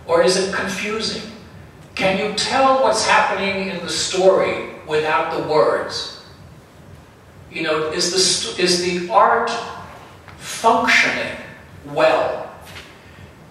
[0.06, 1.32] Or is it confusing?
[1.96, 6.24] Can you tell what's happening in the story without the words?
[7.50, 9.50] You know, is the, is the art
[10.36, 11.36] functioning
[11.86, 12.54] well?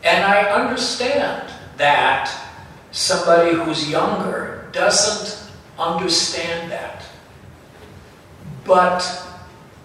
[0.04, 2.45] And I understand that
[2.96, 7.04] somebody who's younger doesn't understand that.
[8.64, 9.04] But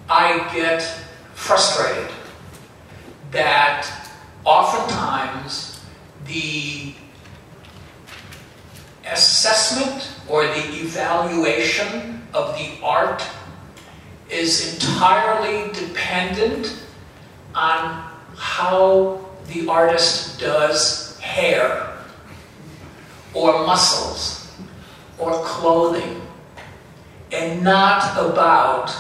[0.09, 0.81] I get
[1.35, 2.09] frustrated
[3.33, 3.90] that
[4.44, 5.85] oftentimes
[6.27, 6.94] the
[9.07, 13.25] assessment or the evaluation of the art
[14.31, 16.81] is entirely dependent
[17.57, 21.89] on how the artist does hair
[23.35, 24.53] or muscles
[25.19, 26.21] or clothing
[27.33, 28.95] and not about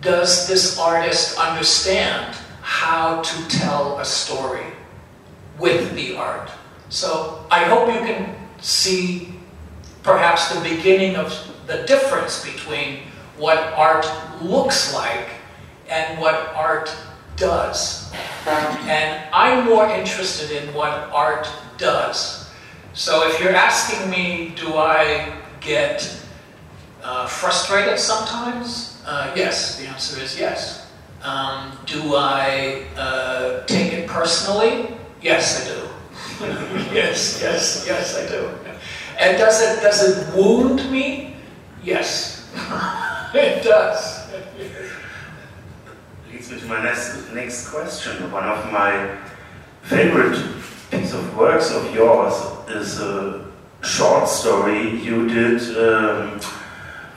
[0.00, 4.66] does this artist understand how to tell a story
[5.58, 6.50] with the art?
[6.88, 9.34] So I hope you can see
[10.02, 11.32] perhaps the beginning of
[11.66, 13.00] the difference between
[13.38, 14.06] what art
[14.42, 15.28] looks like
[15.88, 16.94] and what art
[17.36, 18.12] does.
[18.44, 22.41] And I'm more interested in what art does.
[22.94, 26.22] So if you're asking me, do I get
[27.02, 29.02] uh, frustrated sometimes?
[29.06, 30.90] Uh, yes, the answer is yes.
[31.22, 34.88] Um, do I uh, take it personally?
[35.22, 35.88] Yes, I do.
[36.94, 38.50] yes, yes, yes, I do.
[39.18, 41.36] And does it does it wound me?
[41.82, 42.50] Yes,
[43.34, 44.28] it does.
[46.30, 48.30] Leads me to my next next question.
[48.30, 49.16] One of my
[49.82, 50.36] favorite
[50.92, 52.34] piece of works of yours
[52.68, 53.50] is a
[53.82, 56.38] short story you did um,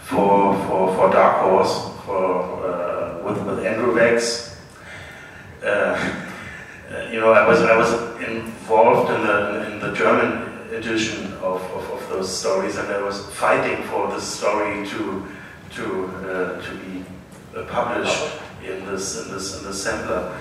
[0.01, 4.55] for, for for Dark Horse for uh, with with Andrew Vachss.
[5.61, 5.97] Uh,
[7.11, 10.31] you know, I was I was involved in the in the German
[10.73, 15.27] edition of, of, of, those stories, and I was fighting for this story to
[15.75, 15.85] to
[16.23, 17.03] uh, to be
[17.55, 18.23] uh, published
[18.63, 20.39] in this in this in this sampler,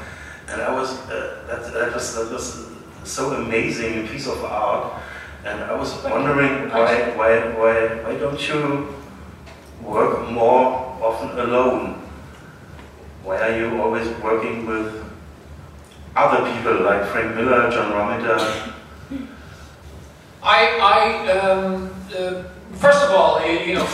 [0.48, 2.73] and I was uh, that that was that was
[3.04, 5.02] so amazing piece of art,
[5.44, 8.94] and I was wondering why why why why don't you
[9.82, 12.02] work more often alone?
[13.22, 15.04] Why are you always working with
[16.16, 18.72] other people like Frank Miller, John Romita?
[20.42, 23.88] I, I um, uh, first of all, you know,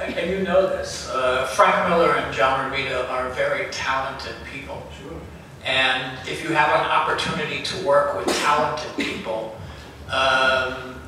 [0.00, 4.82] and you know this, uh, Frank Miller and John Romita are very talented people.
[5.00, 5.21] Sure.
[5.64, 9.56] And if you have an opportunity to work with talented people,
[10.06, 11.00] um,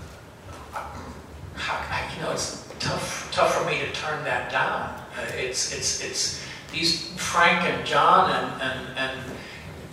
[1.55, 4.95] how, you know, it's tough, tough for me to turn that down.
[5.17, 9.21] Uh, it's, it's, it's these Frank and John and, and, and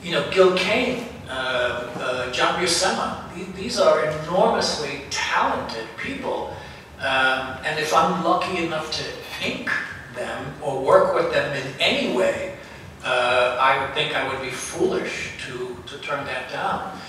[0.04, 3.17] you know, Gil Kane, uh, uh, John Buscema.
[3.56, 6.56] These are enormously talented people.
[7.00, 9.04] Um, and if I'm lucky enough to
[9.47, 9.69] ink
[10.15, 12.51] them or work with them in any way,
[13.04, 17.00] uh, I would think I would be foolish to, to turn that down.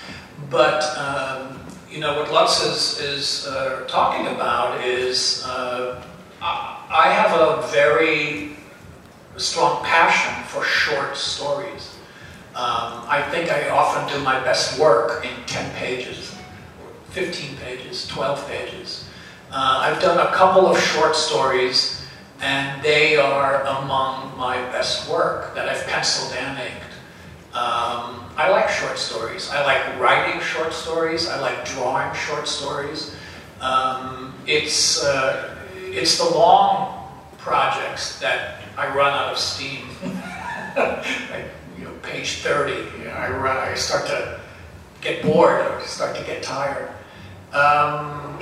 [0.49, 6.03] But, um, you know, what Lutz is, is uh, talking about is uh,
[6.41, 8.51] I have a very
[9.37, 11.95] strong passion for short stories.
[12.55, 16.35] Um, I think I often do my best work in 10 pages,
[17.09, 19.09] 15 pages, 12 pages.
[19.51, 22.02] Uh, I've done a couple of short stories,
[22.43, 26.93] and they are among my best work that I've penciled and inked.
[27.53, 29.49] Um, I like short stories.
[29.49, 31.29] I like writing short stories.
[31.29, 33.15] I like drawing short stories.
[33.61, 39.87] Um, it's, uh, it's the long projects that I run out of steam.
[40.75, 41.45] I,
[42.03, 44.39] page 30, you know, I, I start to
[45.01, 46.89] get bored, I start to get tired.
[47.53, 48.39] Um,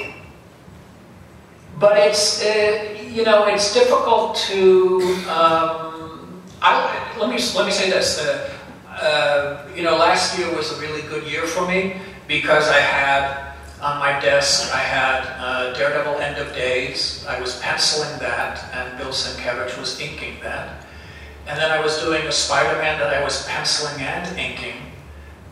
[1.79, 7.89] but it's, uh, you know, it's difficult to, um, I, let, me, let me say
[7.89, 8.19] this.
[8.19, 11.97] Uh, uh, you know, last year was a really good year for me
[12.27, 17.25] because I had on my desk, I had uh, Daredevil End of Days.
[17.27, 20.85] I was penciling that, and Bill Sienkiewicz was inking that.
[21.47, 24.77] And then I was doing a Spider-Man that I was penciling and inking.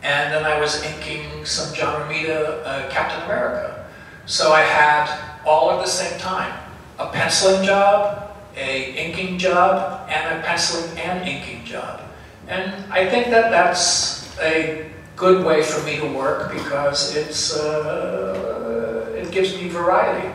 [0.03, 3.87] And then I was inking some John Romita uh, Captain America.
[4.27, 5.09] So I had
[5.45, 6.53] all at the same time.
[6.99, 12.01] A penciling job, a inking job, and a penciling and inking job.
[12.47, 19.15] And I think that that's a good way for me to work because it's, uh,
[19.17, 20.29] it gives me variety.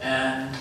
[0.00, 0.54] And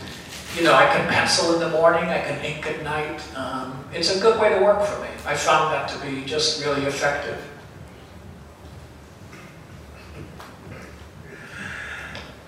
[0.57, 3.21] you know, I can pencil in the morning, I can ink at night.
[3.35, 5.09] Um, it's a good way to work for me.
[5.25, 7.37] I found that to be just really effective.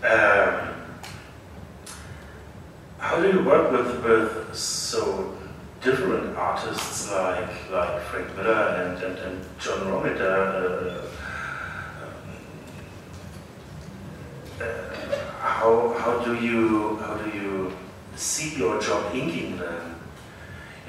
[0.04, 0.79] Um,
[3.00, 5.36] how do you work with, with so
[5.82, 10.22] different artists like like Frank Miller and, and, and John Romita?
[10.22, 11.02] Uh,
[12.04, 12.20] um,
[14.62, 14.96] uh,
[15.40, 17.72] how how do you how do you
[18.20, 19.99] see your job inking them.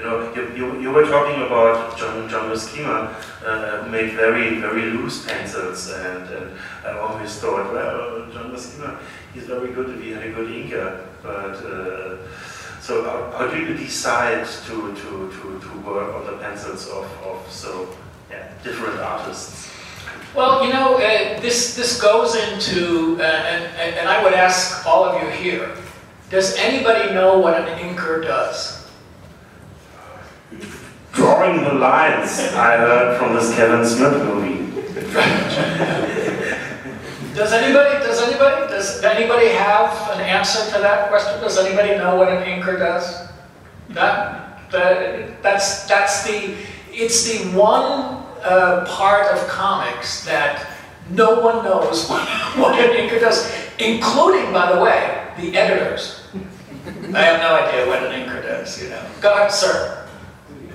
[0.00, 3.12] You know, you, you, you were talking about John, John Buscema,
[3.44, 8.98] uh, who made very, very loose pencils, and, and I always thought, well, John Buscema,
[9.34, 12.16] he's very good he had a good inker, but uh,
[12.80, 17.04] so how, how, do you decide to, to, to, to work on the pencils of,
[17.22, 17.86] of so
[18.30, 19.70] yeah, different artists?
[20.34, 25.04] Well, you know, uh, this, this goes into, uh, and, and I would ask all
[25.04, 25.76] of you here,
[26.30, 28.79] does anybody know what an inker does?
[31.40, 34.60] Ignoring the lines I heard from this Kevin Smith movie.
[37.34, 41.40] Does anybody, does anybody, does anybody have an answer to that question?
[41.40, 43.28] Does anybody know what an inker does?
[43.90, 46.56] That, that that's, that's the,
[46.90, 50.66] it's the one uh, part of comics that
[51.10, 52.28] no one knows what,
[52.58, 56.28] what an inker does, including, by the way, the editors.
[57.14, 59.04] I have no idea what an inker does, you know.
[59.20, 59.99] Go ahead, sir.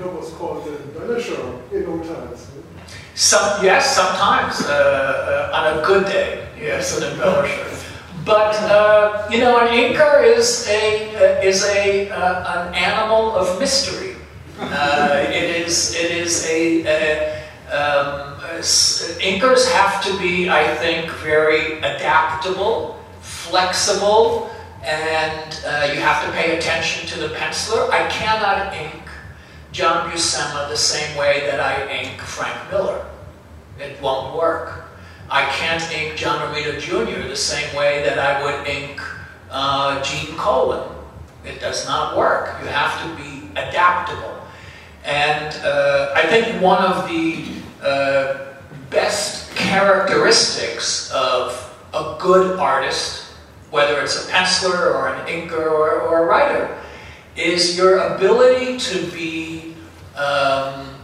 [0.03, 2.51] Was called the embellisher in old times.
[3.15, 7.65] Some, yes, sometimes uh, uh, on a good day, yes, an embellisher.
[8.25, 13.57] But uh, you know, an inker is a uh, is a uh, an animal of
[13.57, 14.17] mystery.
[14.59, 17.41] Uh, it is it is a, a
[17.71, 18.31] um,
[19.71, 24.49] have to be, I think, very adaptable, flexible,
[24.83, 25.53] and
[25.93, 27.89] you have to pay attention to the penciler.
[27.91, 29.04] I cannot ink
[29.75, 33.05] John Buscema the same way that I ink Frank Miller.
[33.77, 34.85] It won't work.
[35.29, 37.27] I can't ink John Romita Jr.
[37.27, 39.01] the same way that I would ink
[39.51, 40.89] uh, Gene Colan.
[41.43, 42.55] It does not work.
[42.61, 44.47] You have to be adaptable.
[45.03, 47.43] And uh, I think one of the
[47.85, 48.53] uh,
[48.89, 51.51] best characteristics of
[51.93, 53.25] a good artist,
[53.71, 56.81] whether it's a penciler or an inker or, or a writer,
[57.35, 59.64] is your ability to be
[60.15, 60.95] um,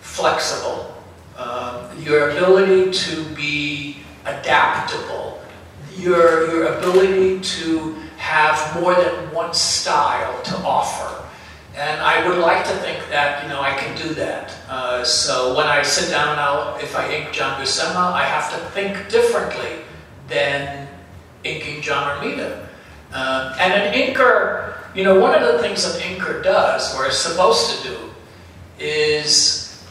[0.00, 0.94] flexible,
[1.36, 5.40] um, your ability to be adaptable,
[5.96, 11.24] your, your ability to have more than one style to offer.
[11.74, 14.54] And I would like to think that, you know, I can do that.
[14.68, 18.58] Uh, so when I sit down now, if I ink John Buscema, I have to
[18.70, 19.78] think differently
[20.28, 20.86] than
[21.44, 22.66] inking John Romita.
[23.12, 27.16] Uh, and an inker you know, one of the things an inker does, or is
[27.16, 27.96] supposed to do,
[28.82, 29.84] is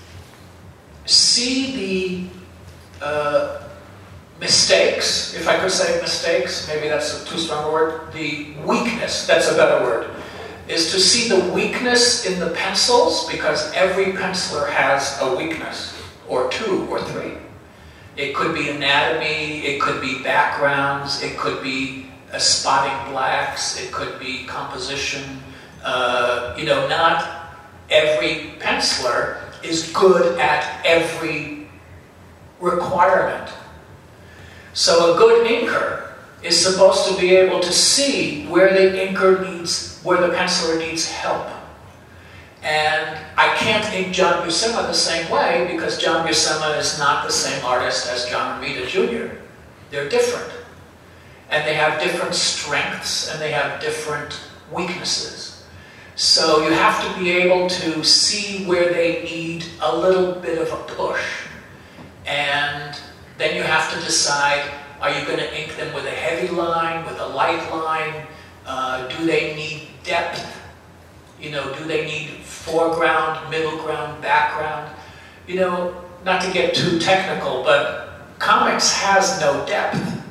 [1.05, 2.29] see
[2.99, 3.63] the uh,
[4.39, 9.49] mistakes, if I could say mistakes, maybe that's too strong a word, the weakness, that's
[9.49, 10.09] a better word,
[10.67, 16.49] is to see the weakness in the pencils, because every penciler has a weakness, or
[16.51, 17.33] two, or three.
[18.17, 23.91] It could be anatomy, it could be backgrounds, it could be uh, spotting blacks, it
[23.91, 25.41] could be composition.
[25.83, 27.40] Uh, you know, not
[27.91, 31.67] every penciler is good at every
[32.59, 33.51] requirement.
[34.73, 39.99] So a good inker is supposed to be able to see where the inker needs,
[40.01, 41.47] where the penciler needs help.
[42.63, 47.33] And I can't ink John Buscema the same way because John Buscema is not the
[47.33, 49.35] same artist as John Romita Jr.
[49.89, 50.51] They're different
[51.51, 54.39] and they have different strengths and they have different
[54.71, 55.50] weaknesses.
[56.15, 60.71] So you have to be able to see where they need a little bit of
[60.71, 61.23] a push.
[62.25, 62.97] And
[63.37, 64.69] then you have to decide
[65.01, 68.27] are you going to ink them with a heavy line, with a light line?
[68.67, 70.61] Uh, do they need depth?
[71.39, 74.95] You know, do they need foreground, middle ground, background?
[75.47, 80.21] You know, not to get too technical, but comics has no depth.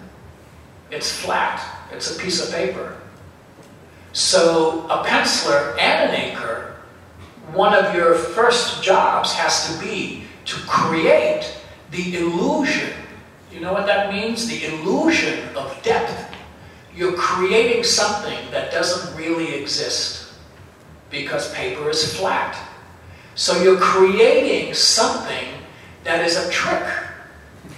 [0.92, 1.60] It's flat.
[1.90, 2.99] It's a piece of paper.
[4.12, 6.72] So a penciler and an inker,
[7.52, 11.56] one of your first jobs has to be to create
[11.90, 12.92] the illusion.
[13.52, 14.46] You know what that means?
[14.46, 16.36] The illusion of depth.
[16.94, 20.32] You're creating something that doesn't really exist
[21.10, 22.56] because paper is flat.
[23.34, 25.48] So you're creating something
[26.04, 26.84] that is a trick.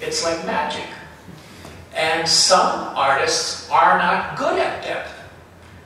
[0.00, 0.86] It's like magic.
[1.94, 5.21] And some artists are not good at depth.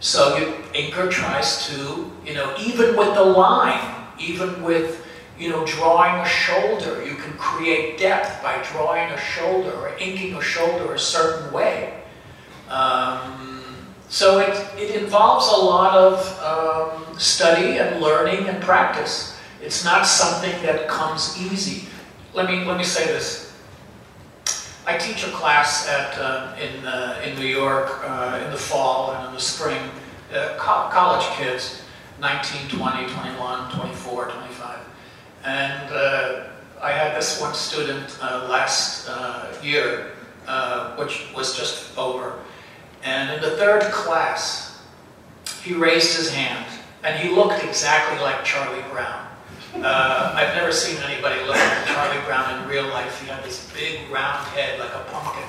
[0.00, 5.06] So you, inker tries to, you know, even with the line, even with,
[5.38, 10.34] you know, drawing a shoulder, you can create depth by drawing a shoulder or inking
[10.34, 12.02] a shoulder a certain way.
[12.68, 19.36] Um, so it, it involves a lot of um, study and learning and practice.
[19.62, 21.88] It's not something that comes easy.
[22.34, 23.45] Let me, let me say this.
[24.88, 29.12] I teach a class at, uh, in, uh, in New York uh, in the fall
[29.14, 29.80] and in the spring,
[30.32, 31.82] uh, co college kids,
[32.20, 34.78] 19, 20, 21, 24, 25.
[35.44, 36.44] And uh,
[36.80, 39.10] I had this one student uh, last
[39.60, 40.12] year,
[40.96, 42.38] which was just over.
[43.02, 44.80] And in the third class,
[45.64, 46.64] he raised his hand
[47.02, 49.25] and he looked exactly like Charlie Brown.
[49.84, 53.20] Uh, I've never seen anybody look like Charlie Brown in real life.
[53.20, 55.44] He had this big round head like a pumpkin,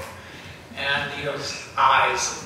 [0.76, 2.44] and you know his eyes.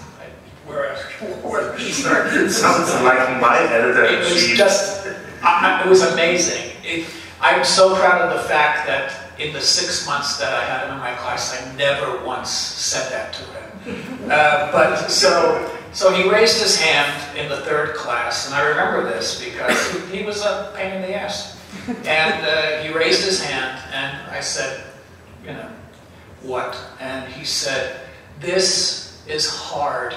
[0.66, 0.96] Where,
[1.44, 1.80] where
[2.50, 4.04] Sounds like my editor.
[4.04, 5.08] It was just,
[5.42, 6.72] I, it was amazing.
[6.84, 7.08] It,
[7.42, 10.94] I'm so proud of the fact that in the six months that I had him
[10.94, 14.30] in my class, I never once said that to him.
[14.30, 19.04] Uh, but so, so he raised his hand in the third class, and I remember
[19.04, 21.61] this because he, he was a pain in the ass.
[21.88, 24.84] And uh, he raised his hand, and I said,
[25.44, 25.70] you know,
[26.44, 26.78] what?
[27.00, 28.02] And he said,
[28.40, 30.16] this is hard.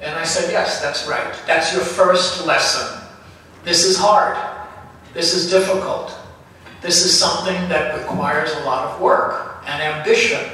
[0.00, 1.34] And I said, yes, that's right.
[1.46, 3.00] That's your first lesson.
[3.64, 4.36] This is hard.
[5.14, 6.14] This is difficult.
[6.82, 10.44] This is something that requires a lot of work and ambition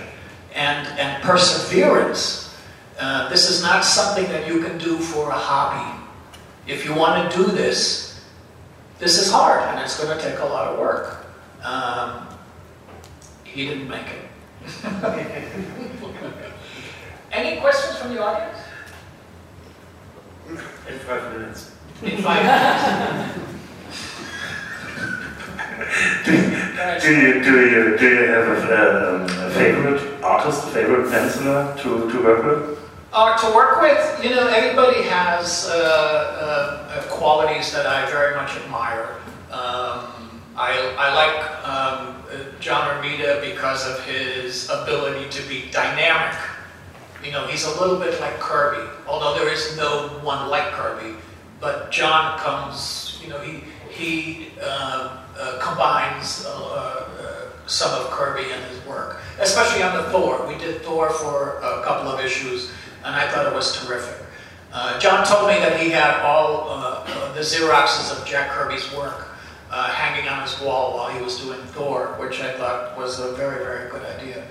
[0.55, 2.57] and, and perseverance.
[2.99, 6.01] Uh, this is not something that you can do for a hobby.
[6.66, 8.11] If you want to do this,
[9.03, 11.26] this is hard and it's going to take a lot of work.
[11.64, 12.28] Um,
[13.42, 14.28] he didn't make it.
[17.32, 18.59] Any questions from the audience?
[20.48, 21.72] In five minutes.
[22.00, 23.38] In five minutes.
[26.24, 26.32] do,
[27.00, 31.76] do you do you do you have a, um, a favorite artist, a favorite penciler
[31.82, 32.82] to, to work with?
[33.14, 38.34] Uh, to work with, you know, everybody has uh, uh, uh qualities that I very
[38.34, 39.20] much admire.
[39.50, 42.22] Um, I, I like um,
[42.58, 46.38] John Romita because of his ability to be dynamic.
[47.22, 51.14] You know, he's a little bit like Kirby, although there is no one like Kirby.
[51.60, 58.50] But John comes, you know, he, he uh, uh, combines uh, uh, some of Kirby
[58.50, 60.46] in his work, especially on the Thor.
[60.48, 62.72] We did Thor for a couple of issues,
[63.05, 64.26] and I thought it was terrific.
[64.72, 69.28] Uh, John told me that he had all uh, the Xeroxes of Jack Kirby's work
[69.70, 73.64] hanging on his wall while he was doing Thor, which I thought was a very,
[73.64, 74.44] very good idea.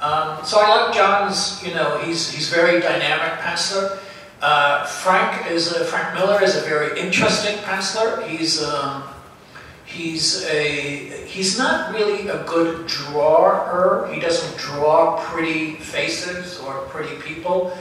[0.00, 3.98] Um, so I like John's, you know, he's, he's very dynamic penciler.
[4.40, 8.26] Uh, Frank is a, Frank Miller is a very interesting penciler.
[8.28, 9.02] He's um,
[9.88, 14.08] he's a he's not really a good drawer.
[14.12, 17.76] He doesn't draw pretty faces or pretty people,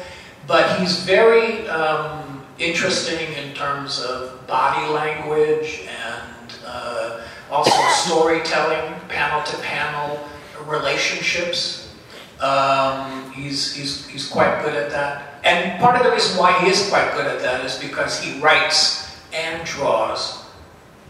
[0.48, 9.44] but he's very um, interesting in terms of body language and uh, also storytelling, panel
[9.44, 10.20] to panel
[10.66, 11.96] relationships.
[12.40, 15.42] Um, he's, he's, he's quite good at that.
[15.44, 18.40] And part of the reason why he is quite good at that is because he
[18.40, 20.37] writes and draws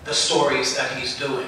[0.08, 1.48] the stories that he's doing.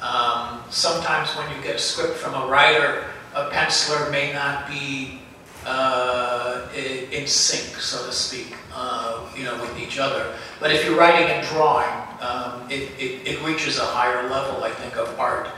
[0.00, 5.20] Um, sometimes when you get a script from a writer, a penciler may not be
[5.66, 10.32] uh, in sync, so to speak, uh, you know, with each other.
[10.60, 11.90] But if you're writing and drawing,
[12.20, 15.48] um, it, it, it, reaches a higher level, I think, of art.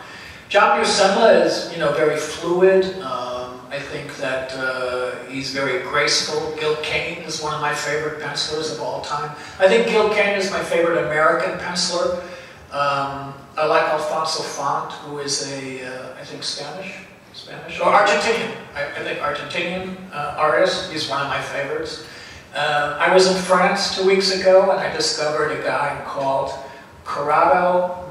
[0.48, 2.84] John Buscema is, you know, very fluid.
[3.02, 3.29] Um,
[3.70, 6.54] I think that uh, he's very graceful.
[6.58, 9.30] Gil Kane is one of my favorite pencilers of all time.
[9.60, 12.20] I think Gil Kane is my favorite American penciler.
[12.72, 16.94] Um, I like Alfonso Font, who is a, uh, I think Spanish,
[17.32, 18.52] Spanish or Argentinian.
[18.74, 20.90] I, I think Argentinian uh, artist.
[20.90, 22.06] He's one of my favorites.
[22.54, 26.52] Uh, I was in France two weeks ago, and I discovered a guy called
[27.04, 28.08] Corrado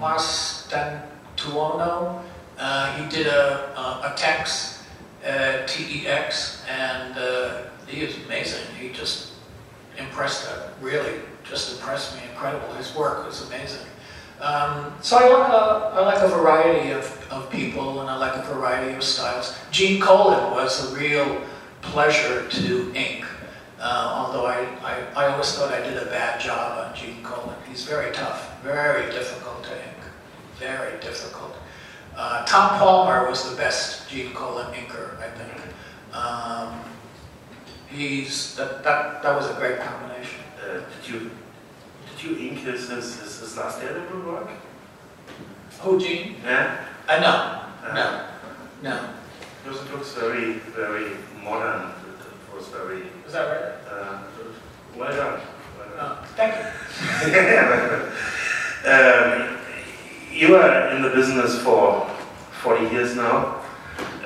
[0.00, 1.02] Mastantuono.
[1.38, 2.22] Tuono.
[2.58, 4.77] Uh, he did a, a, a Tex,
[5.24, 8.64] uh, T-E-X, and uh, he is amazing.
[8.80, 9.32] He just
[9.98, 12.22] impressed, uh, really just impressed me.
[12.30, 12.72] Incredible.
[12.74, 13.86] His work was amazing.
[14.40, 18.36] Um, so I like, a, I like a variety of, of people and I like
[18.36, 19.56] a variety of styles.
[19.72, 21.42] Gene Colan was a real
[21.82, 23.24] pleasure to ink.
[23.80, 27.56] Uh, although I, I, I, always thought I did a bad job on Gene Colan.
[27.68, 29.98] He's very tough, very difficult to ink
[30.58, 31.54] very difficult.
[32.18, 35.54] Uh, Tom Palmer was the best Gene Colan inker, I think.
[36.12, 36.80] Um,
[37.88, 40.40] he's that, that that was a great combination.
[40.60, 41.30] Uh, did you
[42.10, 44.50] did you ink his his, his, last edible work?
[45.82, 46.34] Who Gene?
[46.42, 46.84] Yeah.
[47.08, 48.26] Uh, no, uh, no,
[48.82, 49.10] no.
[49.62, 51.12] Because it looks very very
[51.44, 51.92] modern.
[51.92, 53.02] It was very.
[53.28, 53.74] Is that right?
[53.88, 54.18] Uh,
[54.96, 55.40] well done.
[55.78, 55.98] Well done.
[56.00, 56.64] Oh, thank you.
[59.54, 59.57] um,
[60.32, 62.06] you are in the business for
[62.62, 63.62] 40 years now.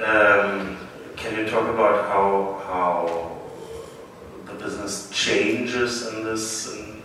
[0.04, 0.76] Um,
[1.16, 3.38] can you talk about how how
[4.46, 7.02] the business changes in this in,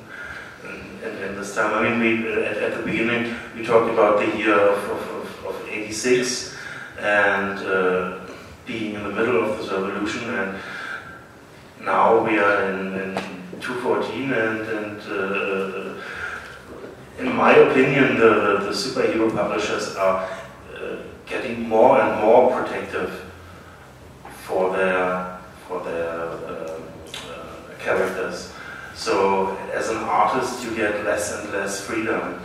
[1.03, 1.73] in, in this time?
[1.73, 5.45] I mean, we at, at, the beginning we talked about the year of, of, of,
[5.45, 6.55] of 86
[6.99, 8.19] and uh,
[8.65, 10.59] being in the middle of this revolution, and
[11.81, 13.15] now we are in, in
[13.61, 15.01] 214 and and.
[15.01, 15.96] Uh,
[17.20, 20.30] in my opinion, the, the, the superhero publishers are
[20.76, 23.24] uh, getting more and more protective
[24.45, 26.80] for their for their uh,
[27.30, 27.49] uh,
[27.80, 28.53] characters.
[28.95, 32.39] So as an artist, you get less and less freedom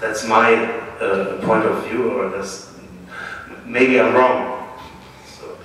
[0.00, 0.54] that's my
[1.00, 2.72] uh, point of view, or that's,
[3.64, 4.68] maybe I'm wrong.
[5.26, 5.56] So.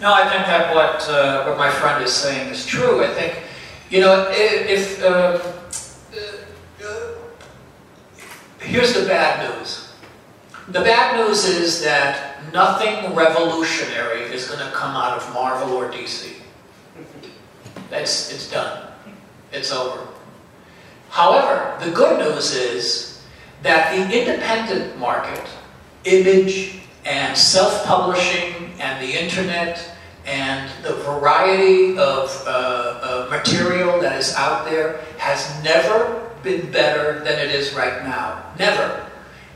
[0.00, 3.04] No, I think that what uh, what my friend is saying is true.
[3.04, 3.42] I think,
[3.90, 5.38] you know, if, uh,
[8.64, 9.92] here's the bad news.
[10.68, 15.90] The bad news is that nothing revolutionary is going to come out of Marvel or
[15.90, 16.32] DC.
[17.90, 18.88] That's it's done.
[19.52, 20.06] It's over.
[21.10, 23.22] However, the good news is
[23.62, 25.46] that the independent market,
[26.04, 29.90] image and self-publishing and the internet
[30.26, 37.20] and the variety of uh, uh, material that is out there has never been better
[37.24, 38.44] than it is right now.
[38.58, 39.10] Never.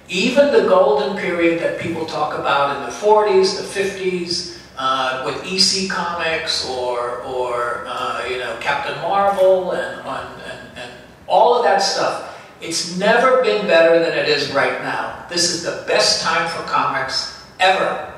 [0.09, 5.45] Even the golden period that people talk about in the 40s, the 50s, uh, with
[5.45, 10.93] EC Comics or, or uh, you know, Captain Marvel and, and, and
[11.27, 15.27] all of that stuff, it's never been better than it is right now.
[15.29, 18.15] This is the best time for comics ever.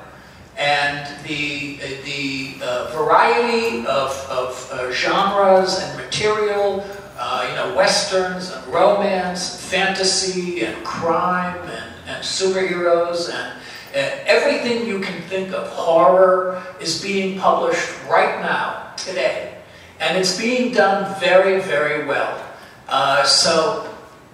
[0.57, 6.85] And the, the uh, variety of, of uh, genres and material,
[7.23, 13.61] uh, you know, westerns and romance, and fantasy and crime and, and superheroes and
[13.93, 19.55] everything you can think of, horror, is being published right now, today.
[19.99, 22.43] And it's being done very, very well.
[22.87, 23.87] Uh, so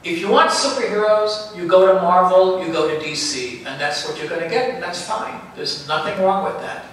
[0.06, 4.18] if you want superheroes, you go to Marvel, you go to DC, and that's what
[4.18, 5.42] you're going to get, and that's fine.
[5.58, 6.86] There's nothing wrong with that.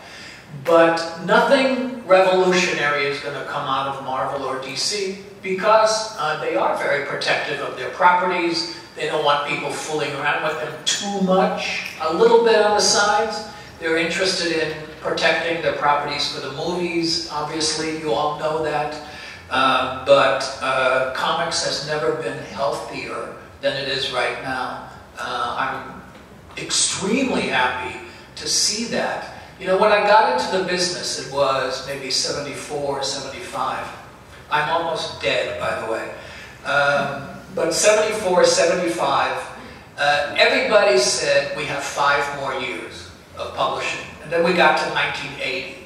[0.64, 6.57] But nothing revolutionary is going to come out of Marvel or DC because uh, they
[6.57, 8.80] are very protective of their properties.
[8.97, 11.92] They don't want people fooling around with them too much.
[12.01, 13.47] A little bit on the sides.
[13.78, 17.28] They're interested in protecting their properties for the movies.
[17.30, 19.01] Obviously, you all know that.
[19.51, 24.88] Uh, but uh, comics has never been healthier than it is right now.
[25.18, 26.03] Uh, I'm
[26.57, 28.01] extremely happy
[28.36, 29.34] to see that.
[29.61, 34.03] You know, when I got into the business, it was maybe 74, 75.
[34.51, 36.14] I'm almost dead, by the way.
[36.64, 39.51] Um, but 74, 75,
[39.97, 44.05] uh, everybody said we have five more years of publishing.
[44.22, 45.78] And then we got to 1980.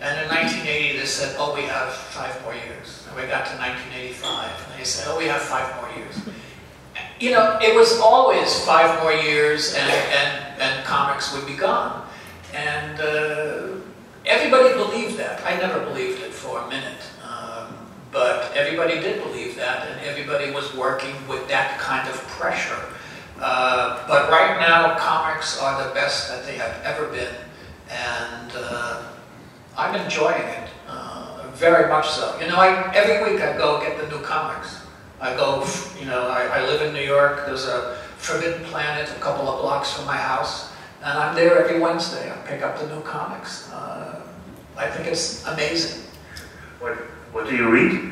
[0.00, 3.06] And in 1980, they said, oh, we have five more years.
[3.06, 6.18] And we got to 1985, and they said, oh, we have five more years.
[7.20, 12.08] You know, it was always five more years and, and, and comics would be gone.
[12.52, 13.68] And uh,
[14.26, 15.40] everybody believed that.
[15.46, 16.98] I never believed it for a minute.
[18.12, 22.80] But everybody did believe that, and everybody was working with that kind of pressure.
[23.38, 27.34] Uh, but right now, comics are the best that they have ever been,
[27.90, 29.02] and uh,
[29.76, 32.38] I'm enjoying it uh, very much so.
[32.40, 34.80] You know, I, every week I go get the new comics.
[35.20, 35.66] I go,
[36.00, 37.44] you know, I, I live in New York.
[37.44, 40.72] There's a Forbidden Planet a couple of blocks from my house,
[41.04, 42.32] and I'm there every Wednesday.
[42.32, 43.70] I pick up the new comics.
[43.70, 44.22] Uh,
[44.78, 46.04] I think it's amazing.
[46.80, 46.94] What
[47.34, 48.11] what do you read?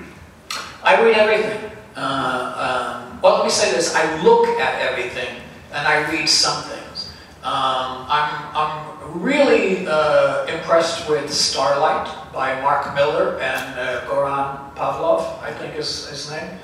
[0.83, 1.71] I read everything.
[1.97, 3.95] Uh, um, well, let me say this.
[3.95, 5.37] I look at everything
[5.73, 7.13] and I read some things.
[7.43, 15.43] Um, I'm, I'm really uh, impressed with Starlight by Mark Millar and uh, Goran Parlov,
[15.43, 16.59] I think is his name.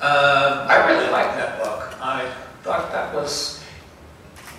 [0.00, 1.94] Uh, I really like that book.
[2.00, 3.62] I thought that was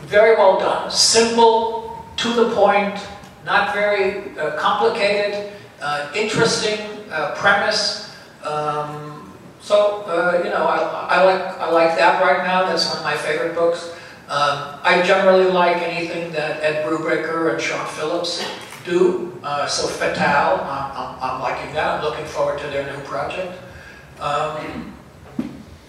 [0.03, 0.91] very well done.
[0.91, 2.99] Simple, to the point,
[3.45, 5.51] not very uh, complicated,
[5.81, 8.10] uh, interesting, uh, premise.
[8.43, 9.31] Um,
[9.61, 12.65] so uh, you know, I, I, like I like that right now.
[12.65, 13.93] That's one of my favorite books.
[14.27, 18.43] Um, I generally like anything that Ed Brubaker and Sean Phillips
[18.85, 19.37] do.
[19.43, 21.97] Uh, so Fatale, I'm, I'm, I'm, liking that.
[21.99, 23.53] I'm looking forward to their new project.
[24.19, 24.93] Um,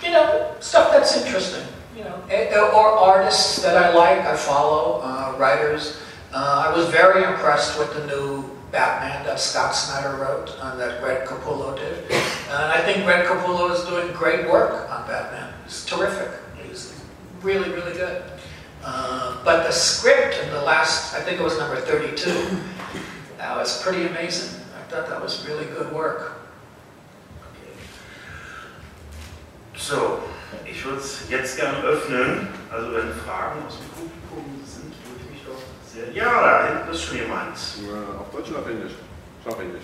[0.03, 1.64] you know, stuff that's interesting.
[1.96, 6.00] You know, or artists that I like, I follow, uh, writers.
[6.32, 11.01] Uh, I was very impressed with the new Batman that Scott Snyder wrote and that
[11.03, 12.11] Greg Capullo did.
[12.11, 15.53] And I think Greg Capullo is doing great work on Batman.
[15.66, 16.31] It's terrific.
[16.66, 16.99] He's
[17.43, 18.23] really, really good.
[18.83, 22.59] Uh, but the script in the last, I think it was number 32,
[23.37, 24.59] that was pretty amazing.
[24.77, 26.39] I thought that was really good work.
[29.77, 30.23] So,
[30.64, 32.49] ich würde jetzt gerne öffnen.
[32.73, 34.22] Also wenn Fragen aus dem Publikum
[38.57, 38.93] auf Englisch?
[39.40, 39.82] Ich auf Englisch.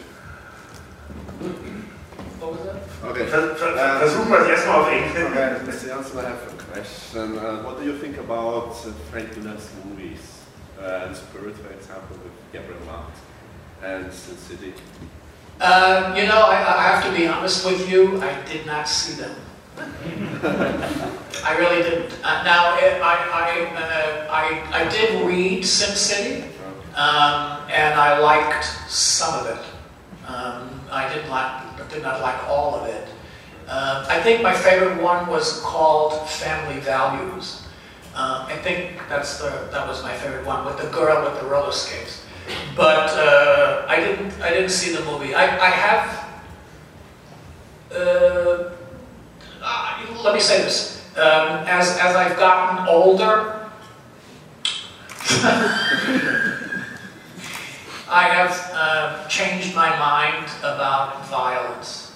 [2.40, 3.10] What was that?
[3.10, 3.26] Okay.
[3.26, 5.22] Ver ver ver versuchen wir es erstmal auf Englisch.
[5.22, 5.88] Okay, Mr.
[5.88, 7.38] Janson, I have a question.
[7.38, 10.38] Uh, what do you think about uh, Frank Miller's movies?
[10.80, 13.18] Uh, Spirit, for example, with Gabriel Macht
[13.82, 14.72] and Sin City?
[15.60, 19.14] Uh, you know, I, I, have to be honest with you, I did not see
[19.20, 19.34] them.
[21.44, 22.12] I really didn't.
[22.24, 26.44] Uh, now, it, I, I, uh, I, I did read Sin City,
[26.94, 29.64] um, and I liked some of it.
[30.26, 33.08] Um, I did not, did not like all of it.
[33.66, 37.62] Uh, I think my favorite one was called Family Values.
[38.14, 41.46] Um, I think that's the, that was my favorite one with the girl with the
[41.46, 42.24] roller skates.
[42.74, 45.34] But uh, I didn't I didn't see the movie.
[45.34, 46.28] I, I have.
[47.92, 48.70] Uh,
[49.62, 50.97] uh, let me say this.
[51.18, 53.68] Um, as as I've gotten older,
[58.08, 62.14] I have uh, changed my mind about violence.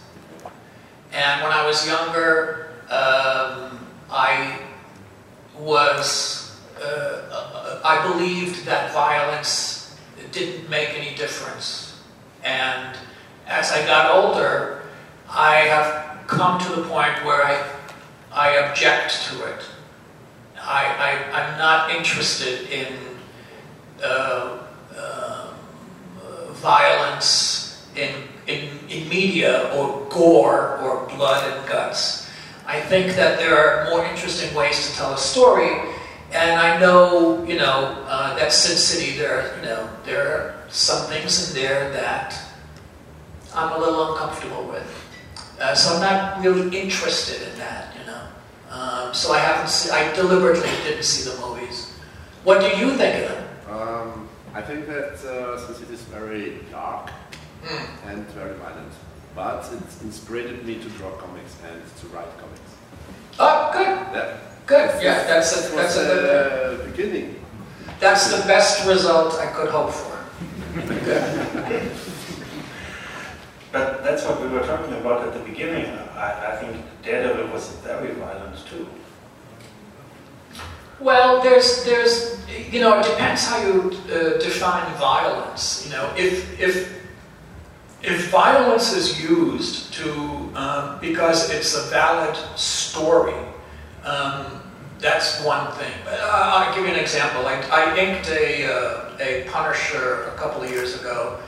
[1.12, 4.59] And when I was younger, um, I
[5.59, 9.98] was, uh, I believed that violence
[10.30, 12.00] didn't make any difference.
[12.44, 12.96] And
[13.46, 14.82] as I got older,
[15.28, 17.62] I have come to the point where I,
[18.33, 19.64] I object to it.
[20.59, 22.95] I, I, am not interested in
[24.03, 24.59] uh,
[24.97, 25.53] uh,
[26.53, 28.14] violence in,
[28.47, 32.30] in, in media or gore or blood and guts.
[32.66, 35.70] I think that there are more interesting ways to tell a story,
[36.33, 41.07] and I know, you know, uh, that Sin City, there, you know, there are some
[41.11, 42.41] things in there that
[43.55, 44.89] I'm a little uncomfortable with.
[45.61, 47.91] Uh, so I'm not really interested in that.
[48.73, 51.93] Um, so I haven't, seen, I deliberately didn't see the movies.
[52.45, 53.49] What do you think of them?
[53.70, 57.11] Um, I think that uh, Sin City is very dark
[57.62, 58.11] Mm.
[58.11, 58.93] and very violent,
[59.37, 62.61] but it inspired me to draw comics and to write comics.
[63.39, 64.37] Oh, good, Yeah.
[64.66, 65.01] good.
[65.01, 67.37] Yeah, that's a, that's a good beginning.
[68.01, 70.18] That's the best result I could hope for.
[74.13, 75.87] That's what we were talking about at the beginning.
[76.15, 78.87] I, I think Daredevil was very violent too.
[81.01, 82.39] Well, there's, there's,
[82.71, 85.87] you know, it depends how you uh, define violence.
[85.87, 86.93] You know, if, if,
[88.03, 90.13] if violence is used to,
[90.57, 93.41] um, because it's a valid story,
[94.05, 94.61] um,
[94.99, 95.93] that's one thing.
[96.05, 97.47] But uh, I'll give you an example.
[97.47, 101.41] I, I inked a, uh, a Punisher a couple of years ago.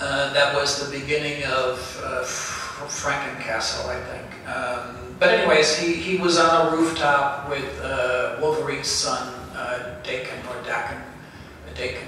[0.00, 4.48] Uh, that was the beginning of uh, Frankencastle, I think.
[4.48, 10.38] Um, but anyways, he, he was on a rooftop with uh, Wolverine's son, uh, Daken,
[10.50, 12.06] or Daken, uh, Daken.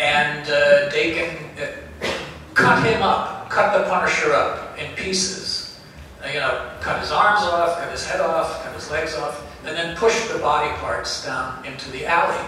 [0.00, 2.08] And uh, Daken uh,
[2.54, 5.80] cut him up, cut the Punisher up in pieces.
[6.26, 9.76] You know, cut his arms off, cut his head off, cut his legs off, and
[9.76, 12.44] then pushed the body parts down into the alley.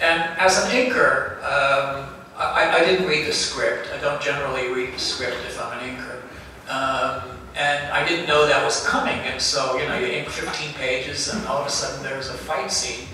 [0.00, 3.90] And as an inker, um, I, I didn't read the script.
[3.92, 6.20] I don't generally read the script if I'm an inker.
[6.68, 9.14] Um, and I didn't know that was coming.
[9.20, 12.34] And so, you know, you ink 15 pages, and all of a sudden there's a
[12.34, 13.06] fight scene,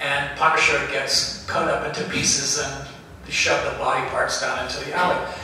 [0.00, 2.88] and Punisher gets cut up into pieces and
[3.28, 5.34] shove the body parts down into the alley.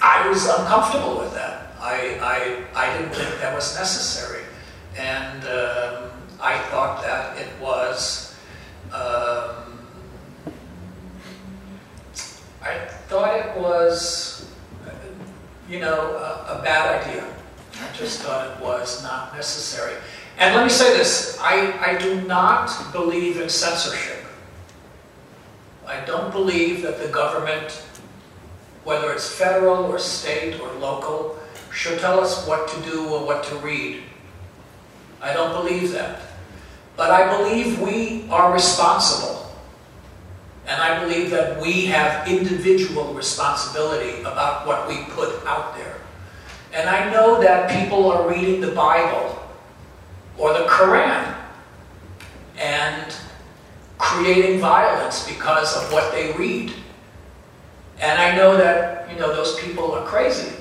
[0.00, 1.72] I was uncomfortable with that.
[1.80, 4.44] I, I, I didn't think that was necessary.
[4.96, 6.10] And um,
[6.40, 8.36] I thought that it was.
[8.92, 9.67] Um,
[12.68, 14.46] I thought it was,
[15.70, 17.24] you know, a, a bad idea.
[17.80, 19.94] I just thought it was not necessary.
[20.38, 24.24] And let me say this I, I do not believe in censorship.
[25.86, 27.82] I don't believe that the government,
[28.84, 31.38] whether it's federal or state or local,
[31.72, 34.02] should tell us what to do or what to read.
[35.22, 36.20] I don't believe that.
[36.96, 39.47] But I believe we are responsible.
[40.68, 45.96] And I believe that we have individual responsibility about what we put out there.
[46.74, 49.42] And I know that people are reading the Bible
[50.36, 51.34] or the Quran
[52.58, 53.14] and
[53.96, 56.72] creating violence because of what they read.
[58.00, 60.52] And I know that, you know, those people are crazy.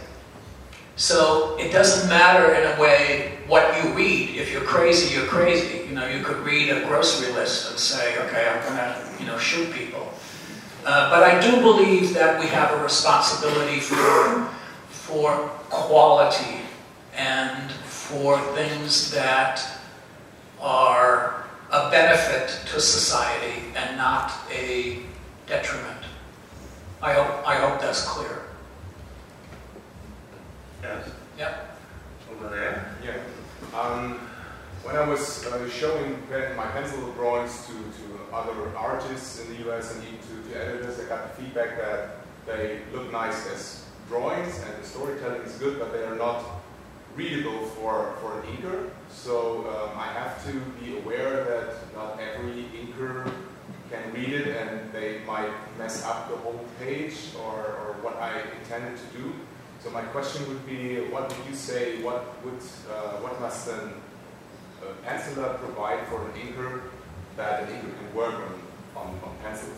[0.95, 4.35] So it doesn't matter in a way what you read.
[4.35, 5.87] If you're crazy, you're crazy.
[5.87, 9.25] You know, you could read a grocery list and say, okay, I'm going to, you
[9.25, 10.11] know, shoot people.
[10.85, 14.49] Uh, but I do believe that we have a responsibility for,
[14.89, 15.31] for
[15.69, 16.61] quality
[17.15, 19.65] and for things that
[20.61, 24.99] are a benefit to society and not a
[25.45, 26.05] detriment.
[27.01, 28.43] I hope, I hope that's clear.
[30.81, 31.09] Yes.
[31.37, 31.79] Yep.
[32.31, 32.95] Over there.
[33.03, 33.17] Yeah.
[33.73, 34.19] Um,
[34.83, 36.17] when I was uh, showing
[36.55, 40.99] my pencil drawings to, to other artists in the US and even to, to editors,
[40.99, 45.79] I got the feedback that they look nice as drawings and the storytelling is good,
[45.79, 46.43] but they are not
[47.15, 48.89] readable for, for an inker.
[49.09, 53.29] So um, I have to be aware that not every inker
[53.91, 58.41] can read it and they might mess up the whole page or, or what I
[58.59, 59.33] intended to do.
[59.83, 62.59] So my question would be, what would you say, what would,
[62.91, 63.93] uh, what must an
[64.81, 66.81] uh, penciler provide for an inker
[67.35, 68.61] that an inker can work on,
[68.95, 69.77] on, on pencils?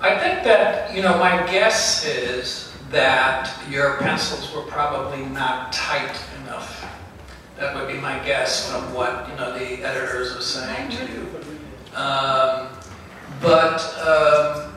[0.00, 6.16] I think that, you know, my guess is that your pencils were probably not tight
[6.42, 6.84] enough.
[7.56, 11.28] That would be my guess from what, you know, the editors are saying to you.
[11.94, 12.68] Um,
[13.42, 14.72] but um,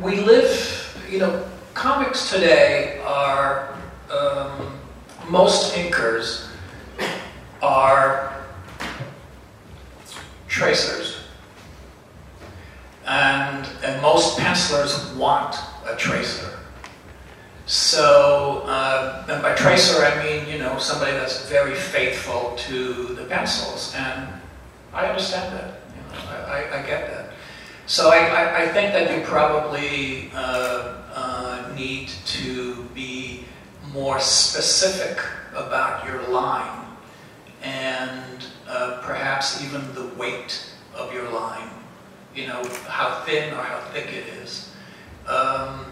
[0.00, 1.44] we live, you know,
[1.76, 3.78] comics today are,
[4.10, 4.80] um,
[5.28, 6.48] most inkers
[7.62, 8.34] are
[10.48, 11.18] tracers.
[13.06, 15.54] And, and most pencilers want
[15.86, 16.58] a tracer.
[17.66, 23.26] So, uh, and by tracer I mean, you know, somebody that's very faithful to the
[23.26, 23.94] pencils.
[23.94, 24.28] And
[24.94, 25.80] I understand that.
[25.94, 27.32] You know, I, I, I get that.
[27.84, 31.05] So I, I, I, think that you probably uh,
[31.76, 33.44] need to be
[33.92, 35.18] more specific
[35.54, 36.86] about your line
[37.62, 41.70] and uh, perhaps even the weight of your line
[42.36, 44.70] you know, how thin or how thick it is.
[45.26, 45.86] Um,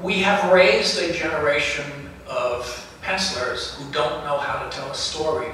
[0.00, 1.90] we have raised a generation
[2.28, 5.48] of pencilers who don't know how to tell a story.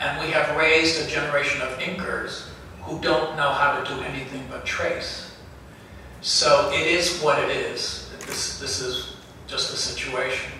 [0.00, 2.48] And we have raised a generation of inkers
[2.82, 5.36] who don't know how to do anything but trace.
[6.22, 8.03] So it is what it is.
[8.26, 9.16] This, this is
[9.46, 10.52] just a situation.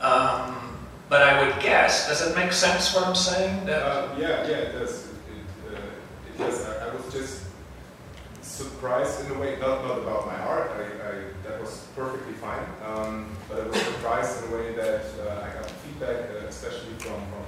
[0.00, 3.66] Um, but I would guess, does it make sense what I'm saying?
[3.66, 5.06] That uh, yeah, yeah, it does.
[5.06, 6.64] It, uh, it does.
[6.66, 7.42] I, I was just
[8.40, 11.12] surprised in a way, not, not about my art, I, I,
[11.44, 15.54] that was perfectly fine, um, but I was surprised in a way that uh, I
[15.54, 17.44] got feedback, uh, especially from, from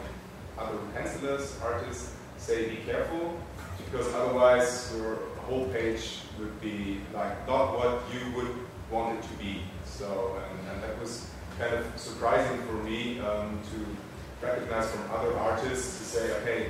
[0.58, 3.38] other pencilers, artists, say be careful,
[3.78, 8.54] because otherwise your whole page would be like not what you would
[8.90, 9.62] want it to be.
[9.84, 15.36] So, and, and that was kind of surprising for me um, to recognize from other
[15.38, 16.68] artists to say, okay,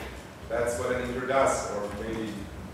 [0.48, 2.32] that's what an inker does, or maybe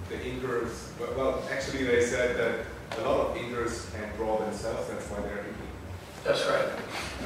[0.08, 2.66] the inkers, well, actually they said that
[2.98, 5.54] a lot of inkers can draw themselves, that's why they're inking.
[6.24, 6.68] That's right.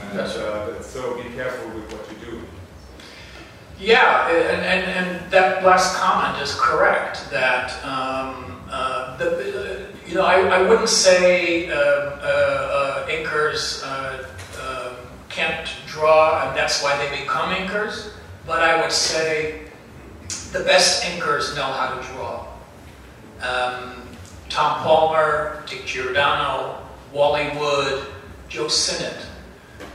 [0.02, 0.44] And, that's right.
[0.44, 2.40] Uh, so be careful with what you do.
[3.80, 10.20] Yeah, and, and, and that last comment is correct, that um, uh, the, uh, you
[10.20, 14.94] know, I, I wouldn't say uh, uh, uh inkers um,
[15.28, 18.12] can't draw and that's why they become inkers,
[18.46, 19.62] but I would say
[20.52, 22.46] the best inkers know how to draw
[23.42, 24.02] um,
[24.48, 28.06] Tom Palmer, Dick Giordano, Wally Wood,
[28.48, 29.26] Joe Sinnott.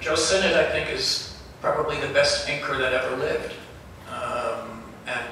[0.02, 3.54] Joe Sinnott, I think, is probably the best inker that ever lived.
[4.12, 5.24] Um, and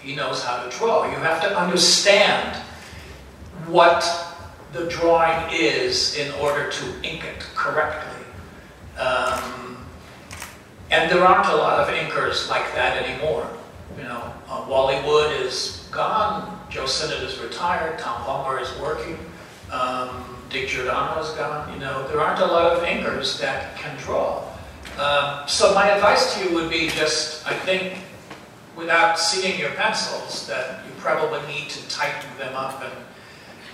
[0.00, 1.10] he knows how to draw.
[1.10, 2.62] You have to understand
[3.72, 4.04] what
[4.72, 8.24] the drawing is in order to ink it correctly.
[8.98, 9.84] Um,
[10.90, 13.48] and there aren't a lot of inkers like that anymore.
[13.96, 16.60] You know, uh, Wally Wood is gone.
[16.70, 17.98] Joe Sinnott is retired.
[17.98, 19.18] Tom Palmer is working.
[19.70, 21.72] Um, Dick Giordano is gone.
[21.72, 24.44] You know, there aren't a lot of inkers that can draw.
[24.98, 27.94] Um, so my advice to you would be just, I think,
[28.76, 32.92] without seeing your pencils, that you probably need to tighten them up and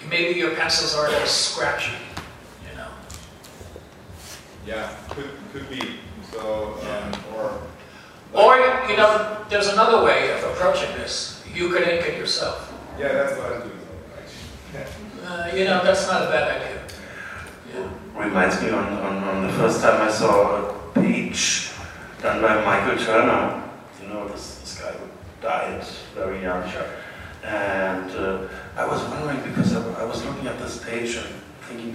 [0.08, 1.92] maybe your pencils are a little scratchy,
[2.70, 2.88] you know.
[4.66, 5.98] Yeah, could, could be.
[6.30, 7.60] So, um, or...
[8.34, 8.56] Or,
[8.88, 11.42] you know, there's another way of approaching this.
[11.52, 12.72] You could ink it yourself.
[12.98, 13.74] Yeah, that's what I'm doing.
[15.24, 16.82] Uh, you know, that's not a bad idea.
[17.74, 17.88] Yeah.
[18.14, 21.70] Reminds me on, on, on the first time I saw a page
[22.20, 23.62] done by Michael Turner.
[24.02, 25.06] You know, this, this guy who
[25.40, 25.84] died
[26.14, 26.68] very young.
[26.70, 26.86] Sure.
[27.44, 31.28] And uh, I was wondering because I, I was looking at the page and
[31.62, 31.94] thinking,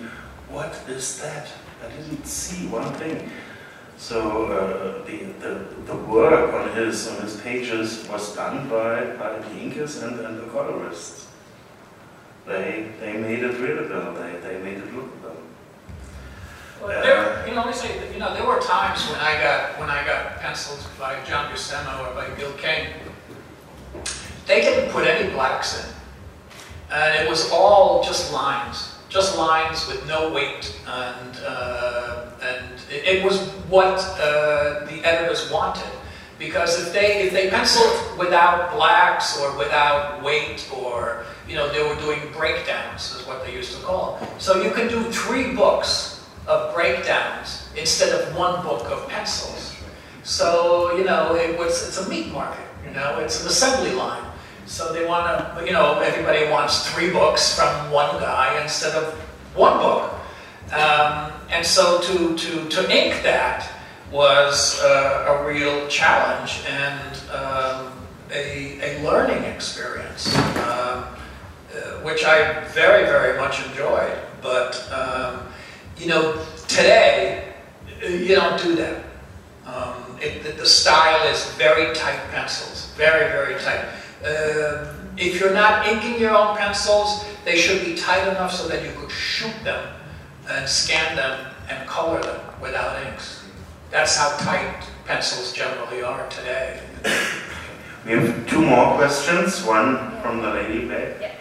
[0.50, 1.48] what is that?
[1.84, 3.30] I didn't see one thing.
[3.98, 9.40] So uh, the, the, the work on his on his pages was done by, by
[9.40, 11.28] the inkers and, and the colorists.
[12.46, 14.14] They they made it readable.
[14.14, 15.38] They they made it lookable.
[16.82, 19.80] Well, there, you know, let me say, you know, there were times when I got
[19.80, 22.88] when I got pencils by John Buscema or by Bill Kane.
[24.46, 25.94] They didn't put any blacks in,
[26.92, 33.18] and it was all just lines just lines with no weight, and uh, and it,
[33.18, 33.40] it, was
[33.70, 35.92] what uh, the editors wanted.
[36.40, 41.84] Because if they if they penciled without blacks or without weight or you know they
[41.88, 44.20] were doing breakdowns is what they used to call.
[44.40, 49.76] So you can do three books of breakdowns instead of one book of pencils.
[50.24, 54.24] So, you know, it was, it's a meat market, you know, it's an assembly line.
[54.66, 59.14] So they want to, you know, everybody wants three books from one guy instead of
[59.56, 60.14] one book.
[60.72, 63.70] Um, and so to, to, to ink that
[64.12, 67.92] was uh, a real challenge and um,
[68.32, 71.06] a, a learning experience, um, uh,
[72.04, 74.18] which I very, very much enjoyed.
[74.42, 75.48] But, um,
[75.98, 77.54] you know, today,
[78.02, 79.04] you don't do that.
[79.66, 83.86] Um, it, the, the, style is very tight pencils, very, very tight.
[84.24, 88.84] Um, if you're not inking your own pencils, they should be tight enough so that
[88.84, 89.94] you could shoot them
[90.50, 93.44] and scan them and color them without inks.
[93.92, 96.80] That's how tight pencils generally are today.
[98.06, 100.22] We have two more questions, one yeah.
[100.22, 101.22] from the lady back.
[101.22, 101.36] Yeah.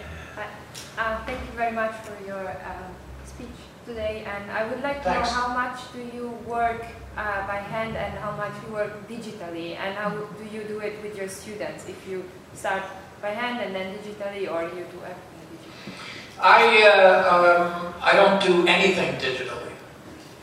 [0.97, 2.93] Uh, thank you very much for your um,
[3.25, 3.47] speech
[3.85, 5.29] today, and I would like to Thanks.
[5.29, 6.85] know how much do you work
[7.17, 11.01] uh, by hand and how much you work digitally, and how do you do it
[11.01, 11.89] with your students?
[11.89, 12.23] If you
[12.55, 12.83] start
[13.21, 15.93] by hand and then digitally, or you do everything digitally?
[16.39, 19.73] I uh, um, I don't do anything digitally,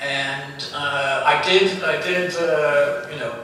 [0.01, 3.35] and uh, I did I did uh, you know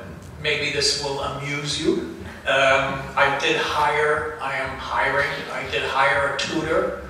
[0.42, 2.14] maybe this will amuse you.
[2.46, 7.02] Um, I did hire I am hiring I did hire a tutor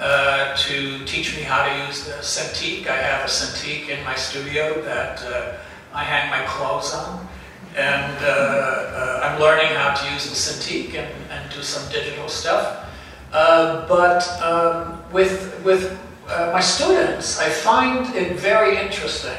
[0.00, 2.88] uh, to teach me how to use the Cintiq.
[2.88, 5.58] I have a Cintiq in my studio that uh,
[5.92, 7.28] I hang my clothes on.
[7.76, 12.28] And uh, uh I'm learning how to use the Cintiq and, and do some digital
[12.28, 12.86] stuff.
[13.32, 15.98] Uh, but um, with, with
[16.28, 19.38] uh, my students, I find it very interesting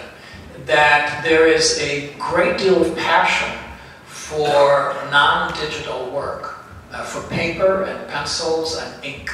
[0.66, 3.58] that there is a great deal of passion
[4.06, 6.64] for non-digital work,
[7.06, 9.30] for paper and pencils and ink.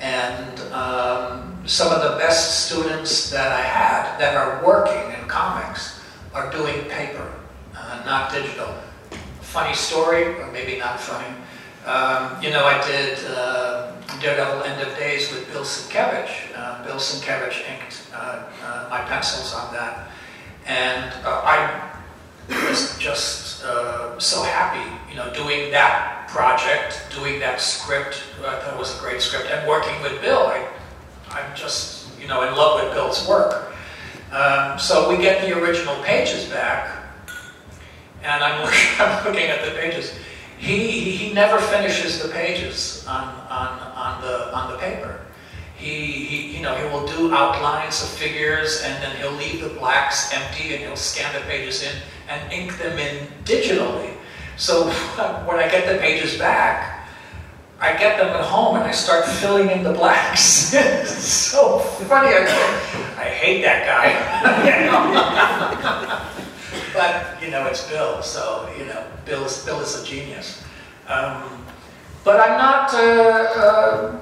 [0.00, 6.00] And um, some of the best students that I had that are working in comics
[6.34, 7.32] are doing paper,
[7.96, 8.74] uh, not digital.
[9.40, 11.28] Funny story, or maybe not funny.
[11.86, 16.56] Um, you know, I did uh, Daredevil End of Days with Bill Sienkiewicz.
[16.56, 20.08] Uh, Bill Sienkiewicz inked uh, uh, my pencils on that.
[20.66, 21.92] And I
[22.48, 23.60] was just
[24.18, 28.22] so happy, you know, doing that project, doing that script.
[28.40, 30.46] I thought it was a great script, and working with Bill.
[30.46, 30.66] I,
[31.30, 33.72] I'm just, you know, in love with Bill's work.
[34.32, 36.95] Um, so we get the original pages back,
[38.26, 40.12] and I'm looking, I'm looking at the pages.
[40.58, 45.20] He, he, he never finishes the pages on, on, on, the, on the paper.
[45.76, 49.68] He, he, you know, he will do outlines of figures and then he'll leave the
[49.78, 51.92] blacks empty and he'll scan the pages in
[52.28, 54.14] and ink them in digitally.
[54.56, 54.88] So
[55.46, 56.94] when I get the pages back,
[57.78, 60.72] I get them at home and I start filling in the blanks.
[60.74, 62.28] it's so funny.
[62.28, 62.46] I,
[63.18, 66.32] I hate that guy.
[66.96, 70.64] But, you know, it's Bill, so, you know, Bill is, Bill is a genius.
[71.06, 71.64] Um,
[72.24, 74.18] but I'm not, uh, uh,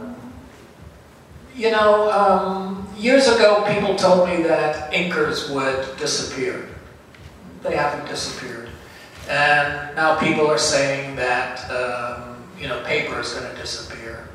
[1.57, 6.69] you know, um, years ago people told me that inkers would disappear.
[7.63, 8.69] They haven't disappeared.
[9.29, 14.29] And now people are saying that um, you know paper is going to disappear.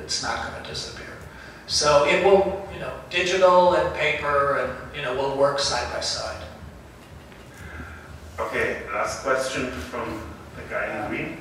[0.00, 1.06] It's not going to disappear.
[1.66, 6.00] So it will, you know, digital and paper, and you know, will work side by
[6.00, 6.42] side.
[8.40, 10.22] Okay, last question from
[10.56, 11.36] the guy in green.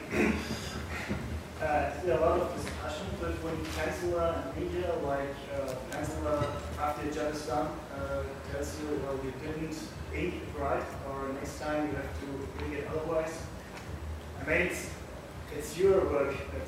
[1.62, 6.46] Uh, there a lot of discussion between penciler and media, like uh, penciler
[6.78, 9.78] after job uh, tells you, well, you didn't
[10.14, 13.44] ink it right, or next time you have to ink it otherwise.
[14.42, 14.90] I mean, it's,
[15.58, 16.68] it's your work that,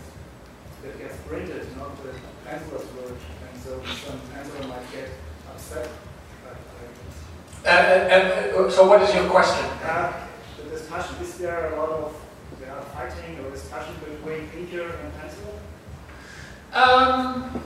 [0.84, 2.14] that gets printed, not the
[2.48, 3.20] penciler's work,
[3.52, 5.10] and so some penciler might get
[5.54, 5.90] upset.
[7.66, 9.66] Uh, uh, so what is your question?
[9.84, 10.14] Uh,
[10.58, 12.16] the discussion, is there a lot of
[12.94, 15.58] fighting or discussion between inker and penciler?
[16.74, 17.62] Um,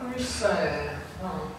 [0.00, 0.90] let me say.
[1.22, 1.50] Oh.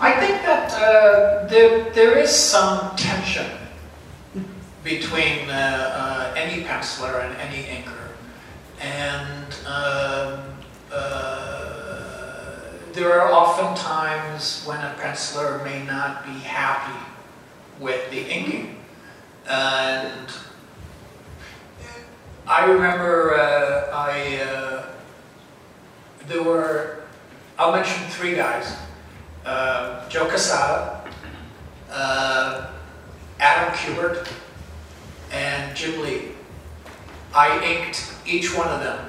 [0.00, 3.46] I think that uh, there, there is some tension
[4.84, 8.12] between uh, uh, any penciler and any inker.
[8.80, 10.44] And um,
[10.92, 11.58] uh,
[12.98, 16.98] there are often times when a penciler may not be happy
[17.78, 18.76] with the inking.
[19.48, 20.28] And
[22.44, 24.86] I remember uh, I, uh,
[26.26, 27.02] there were,
[27.56, 28.76] I'll mention three guys
[29.46, 31.08] uh, Joe Quesada,
[31.90, 32.72] uh,
[33.38, 34.28] Adam Kubert,
[35.30, 36.32] and Jim Lee.
[37.32, 39.08] I inked each one of them,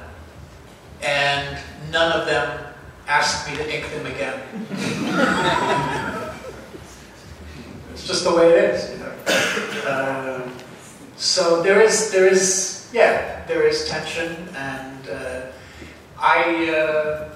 [1.02, 1.58] and
[1.92, 2.69] none of them
[3.10, 4.40] asked me to ink them again.
[7.92, 8.92] it's just the way it is.
[8.92, 9.14] You know?
[9.90, 10.50] Uh,
[11.18, 15.42] so there is, there is, yeah, there is tension, and uh,
[16.20, 17.30] I, uh,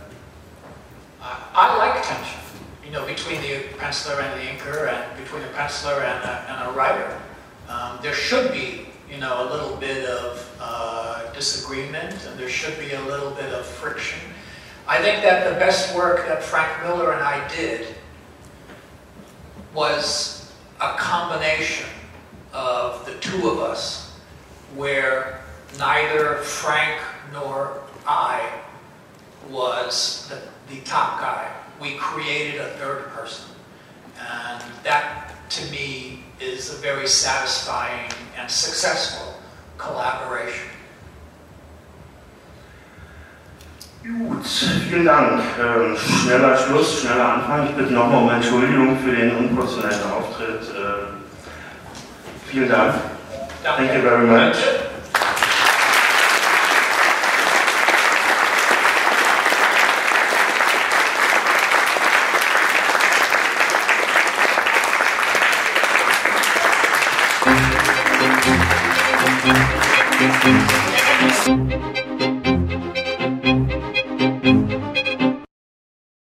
[1.19, 2.39] I, I like tension.
[2.85, 6.69] You know, between the penciler and the inker, and between the penciler and a, and
[6.69, 7.19] a writer.
[7.67, 12.77] Um, there should be, you know, a little bit of uh, disagreement, and there should
[12.77, 14.19] be a little bit of friction.
[14.87, 17.87] I think that the best work that Frank Miller and I did
[19.73, 21.87] was a combination
[22.51, 24.19] of the two of us,
[24.75, 25.41] where
[25.79, 28.59] neither Frank nor I
[29.49, 30.41] was the,
[30.73, 31.49] the top guy.
[31.79, 33.49] We created a third person.
[34.19, 39.39] And that, to me, is a very satisfying and successful
[39.77, 40.69] collaboration.
[44.03, 44.45] Gut,
[44.89, 45.41] vielen Dank.
[45.57, 47.69] Ähm, schneller Schluss, schneller Anfang.
[47.69, 50.59] Ich bitte nochmal um Entschuldigung für den unprofessionellen Auftritt.
[50.75, 51.23] Ähm,
[52.47, 52.95] vielen Dank.
[53.63, 54.57] Thank you very much.